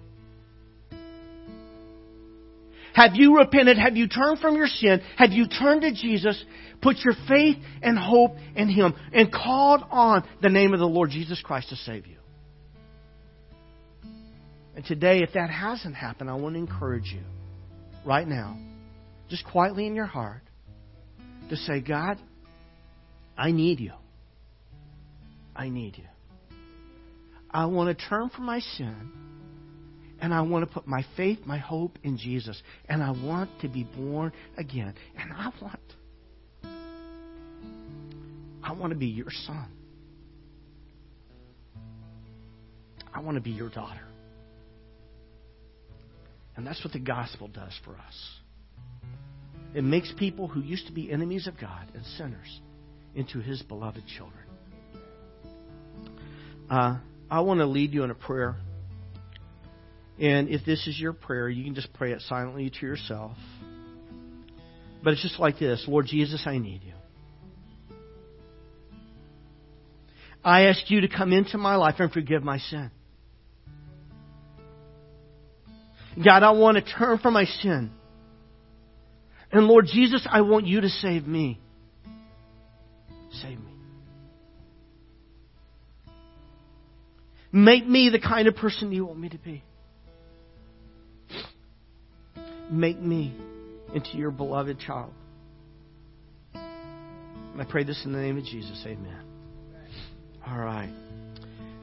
[2.95, 3.79] Have you repented?
[3.79, 5.01] Have you turned from your sin?
[5.17, 6.41] Have you turned to Jesus,
[6.83, 11.11] put your faith and hope in Him, and called on the name of the Lord
[11.11, 12.19] Jesus Christ to save you?
[14.77, 17.23] And today, if that hasn't happened, I want to encourage you
[18.07, 18.57] right now,
[19.29, 20.43] just quietly in your heart,
[21.51, 22.19] to say, God,
[23.37, 23.93] I need you.
[25.55, 26.05] I need you.
[27.51, 29.13] I want to turn from my sin
[30.21, 32.61] and I want to put my faith, my hope in Jesus.
[32.89, 34.95] And I want to be born again.
[35.19, 35.81] And I want
[38.63, 39.67] I want to be your son.
[43.13, 44.07] I want to be your daughter.
[46.57, 48.40] And that's what the gospel does for us.
[49.75, 52.61] It makes people who used to be enemies of God and sinners
[53.15, 54.45] into His beloved children.
[56.69, 56.99] Uh,
[57.31, 58.57] I want to lead you in a prayer.
[60.19, 63.37] And if this is your prayer, you can just pray it silently to yourself.
[65.03, 66.93] But it's just like this Lord Jesus, I need you.
[70.45, 72.91] I ask you to come into my life and forgive my sin.
[76.23, 77.91] God, I want to turn from my sin.
[79.53, 81.61] And Lord Jesus, I want you to save me.
[83.33, 83.73] Save me.
[87.53, 89.65] Make me the kind of person you want me to be.
[92.71, 93.35] Make me
[93.93, 95.13] into your beloved child.
[96.55, 98.81] And I pray this in the name of Jesus.
[98.87, 99.25] Amen.
[100.47, 100.93] All right.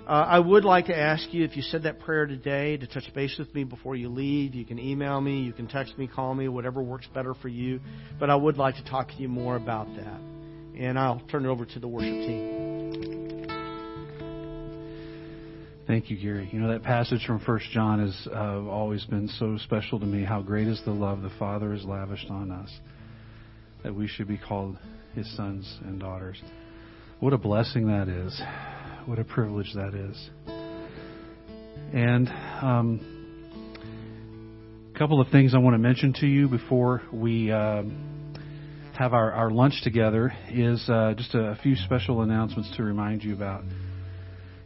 [0.08, 3.14] Uh, I would like to ask you, if you said that prayer today, to touch
[3.14, 4.56] base with me before you leave.
[4.56, 7.82] You can email me, you can text me, call me, whatever works better for you.
[8.18, 10.22] But I would like to talk to you more about that.
[10.80, 13.48] And I'll turn it over to the worship team.
[15.88, 16.48] Thank you, Gary.
[16.54, 20.24] You know, that passage from First John has uh, always been so special to me.
[20.24, 22.72] How great is the love the Father has lavished on us,
[23.84, 24.78] that we should be called
[25.16, 26.42] His sons and daughters.
[27.20, 28.42] What a blessing that is.
[29.08, 30.30] What a privilege that is.
[31.94, 32.28] And
[32.62, 33.80] um,
[34.94, 37.84] a couple of things I want to mention to you before we uh,
[39.00, 43.24] have our, our lunch together is uh, just a, a few special announcements to remind
[43.24, 43.64] you about.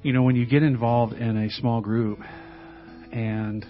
[0.02, 2.18] You know, when you get involved in a small group
[3.12, 3.64] and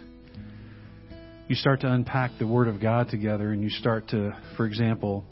[1.49, 5.25] you start to unpack the Word of God together and you start to, for example,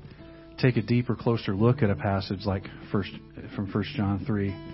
[0.58, 3.12] take a deeper, closer look at a passage like first
[3.56, 4.69] from First John 3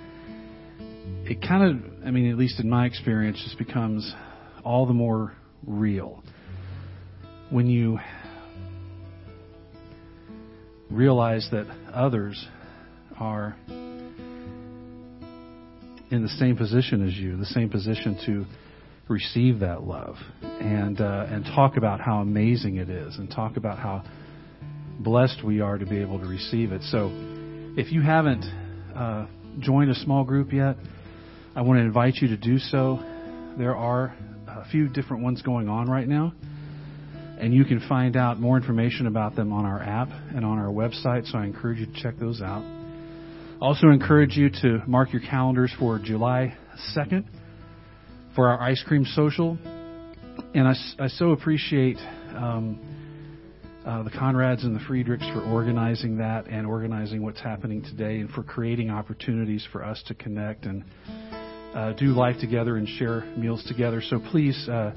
[1.26, 4.14] it kind of, I mean, at least in my experience, just becomes
[4.64, 5.34] all the more
[5.66, 6.24] real
[7.50, 8.00] when you
[10.90, 12.48] realize that others
[13.20, 13.56] are
[16.12, 18.46] in the same position as you, the same position to
[19.08, 23.78] receive that love, and uh, and talk about how amazing it is, and talk about
[23.78, 24.04] how
[25.00, 26.82] blessed we are to be able to receive it.
[26.84, 27.10] So,
[27.78, 28.44] if you haven't
[28.96, 29.28] uh,
[29.60, 30.76] joined a small group yet,
[31.56, 33.00] I want to invite you to do so.
[33.58, 34.16] There are
[34.48, 36.34] a few different ones going on right now,
[37.40, 40.68] and you can find out more information about them on our app and on our
[40.68, 41.32] website.
[41.32, 42.64] So I encourage you to check those out.
[43.62, 46.58] Also encourage you to mark your calendars for July
[46.96, 47.26] 2nd
[48.36, 49.58] for our ice cream social.
[50.54, 51.98] And I, I so appreciate
[52.36, 53.05] um,
[53.86, 58.30] uh, the Conrads and the Friedrichs for organizing that and organizing what's happening today and
[58.32, 60.84] for creating opportunities for us to connect and
[61.76, 64.02] uh, do life together and share meals together.
[64.02, 64.92] So please uh,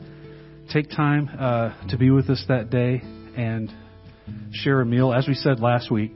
[0.72, 3.02] take time uh, to be with us that day
[3.36, 3.70] and
[4.52, 5.12] share a meal.
[5.12, 6.12] As we said last week,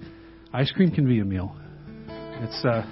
[0.52, 1.54] ice cream can be a meal.
[2.08, 2.86] It's uh,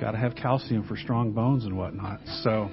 [0.00, 2.20] got to have calcium for strong bones and whatnot.
[2.42, 2.68] So,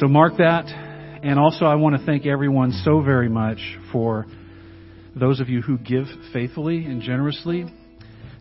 [0.00, 0.89] so mark that.
[1.22, 3.58] And also, I want to thank everyone so very much
[3.92, 4.24] for
[5.14, 7.66] those of you who give faithfully and generously.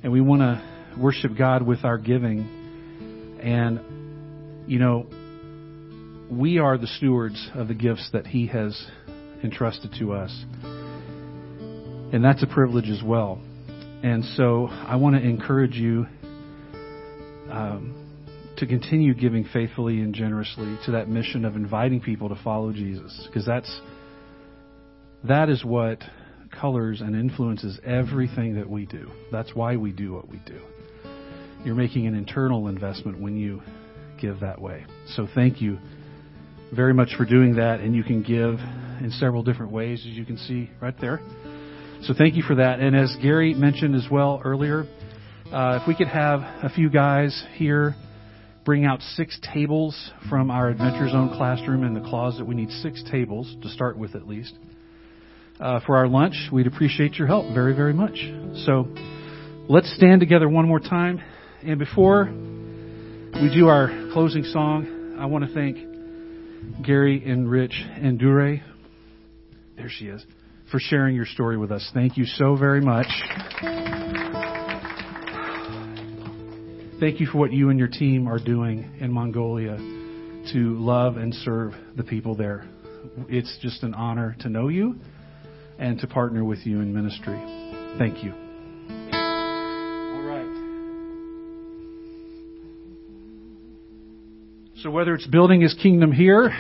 [0.02, 3.38] And we want to worship God with our giving.
[3.44, 5.08] And, you know,
[6.32, 8.82] we are the stewards of the gifts that He has
[9.44, 10.32] entrusted to us.
[10.64, 13.42] And that's a privilege as well.
[14.04, 16.08] And so I want to encourage you
[17.52, 17.99] um,
[18.60, 23.26] to continue giving faithfully and generously to that mission of inviting people to follow Jesus,
[23.28, 23.82] because that's
[25.24, 26.02] that is what
[26.52, 29.10] colors and influences everything that we do.
[29.32, 30.62] That's why we do what we do.
[31.64, 33.62] You're making an internal investment when you
[34.20, 34.86] give that way.
[35.08, 35.78] So thank you
[36.74, 38.60] very much for doing that, and you can give
[39.02, 41.20] in several different ways, as you can see right there.
[42.04, 42.80] So thank you for that.
[42.80, 44.86] And as Gary mentioned as well earlier,
[45.52, 47.96] uh, if we could have a few guys here
[48.70, 52.46] bring out six tables from our Adventure Zone classroom in the closet.
[52.46, 54.54] We need six tables to start with at least.
[55.60, 58.14] Uh, for our lunch, we'd appreciate your help very, very much.
[58.66, 58.86] So
[59.68, 61.20] let's stand together one more time.
[61.64, 68.20] And before we do our closing song, I want to thank Gary and Rich and
[68.20, 68.58] Dure.
[69.78, 70.24] There she is.
[70.70, 71.90] For sharing your story with us.
[71.92, 73.08] Thank you so very much.
[77.00, 79.78] Thank you for what you and your team are doing in Mongolia
[80.52, 82.68] to love and serve the people there.
[83.30, 84.96] It's just an honor to know you
[85.78, 87.40] and to partner with you in ministry.
[87.98, 88.34] Thank you.
[89.14, 90.44] All right.
[94.84, 96.52] So, whether it's building his kingdom here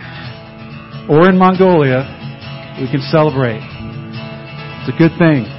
[1.10, 3.60] or in Mongolia, we can celebrate.
[3.60, 5.59] It's a good thing.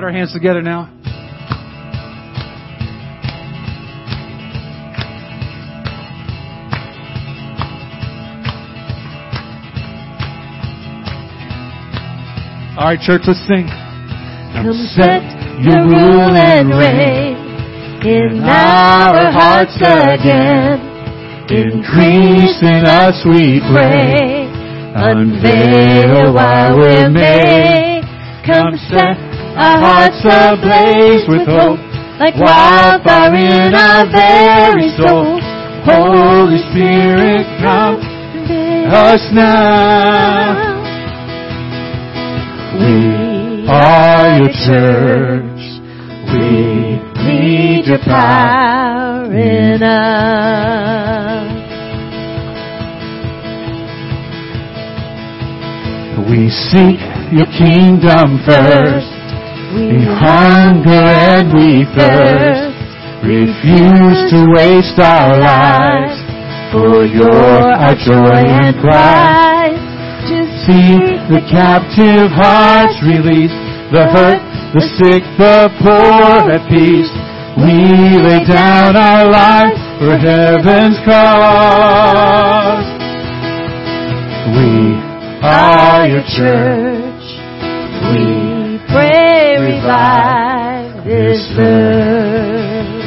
[0.00, 0.88] Put our hands together now.
[12.78, 13.68] All right, church, let's sing.
[14.54, 15.20] Come set
[15.60, 17.36] your rule and reign
[18.06, 20.80] in our hearts again.
[21.50, 24.48] Increase in us, we pray.
[24.96, 28.02] Unveil while we're made.
[28.46, 29.29] Come set
[29.60, 31.78] our hearts are ablaze with hope,
[32.18, 35.40] like wildfire in our very soul.
[35.84, 38.00] Holy Spirit, come
[38.90, 40.80] us now.
[42.78, 45.60] We are your church.
[46.32, 50.70] We need your power in us.
[56.28, 57.00] We seek
[57.32, 59.09] your kingdom first.
[59.70, 62.74] We hunger and we thirst,
[63.22, 66.18] refuse to waste our lives,
[66.74, 69.78] for you're our joy and pride.
[70.26, 70.98] To see
[71.30, 73.54] the captive hearts released,
[73.94, 74.42] the hurt,
[74.74, 77.10] the sick, the poor at peace.
[77.56, 82.86] We lay down our lives for heaven's cause.
[84.50, 84.98] We
[85.46, 86.99] are your church.
[88.92, 93.00] Pray revive this earth.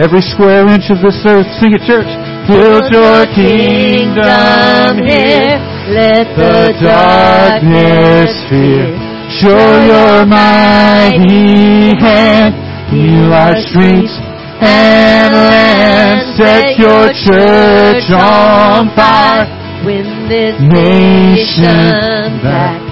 [0.00, 2.08] Every square inch of this earth, sing it, church.
[2.48, 5.60] Build your kingdom here.
[5.92, 8.96] Let the darkness fear.
[9.40, 12.54] Show your mighty hand.
[12.90, 14.12] Heal our streets
[14.60, 16.36] and land.
[16.36, 19.44] Set your church on fire.
[19.84, 22.85] Win this nation back.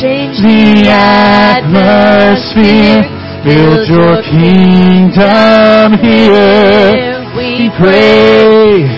[0.00, 2.00] Change the atmosphere.
[3.44, 7.20] Build your kingdom here.
[7.36, 8.88] We pray.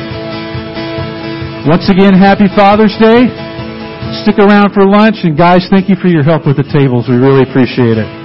[1.66, 3.26] Once again, happy Father's Day.
[4.22, 7.08] Stick around for lunch, and guys, thank you for your help with the tables.
[7.08, 8.21] We really appreciate it.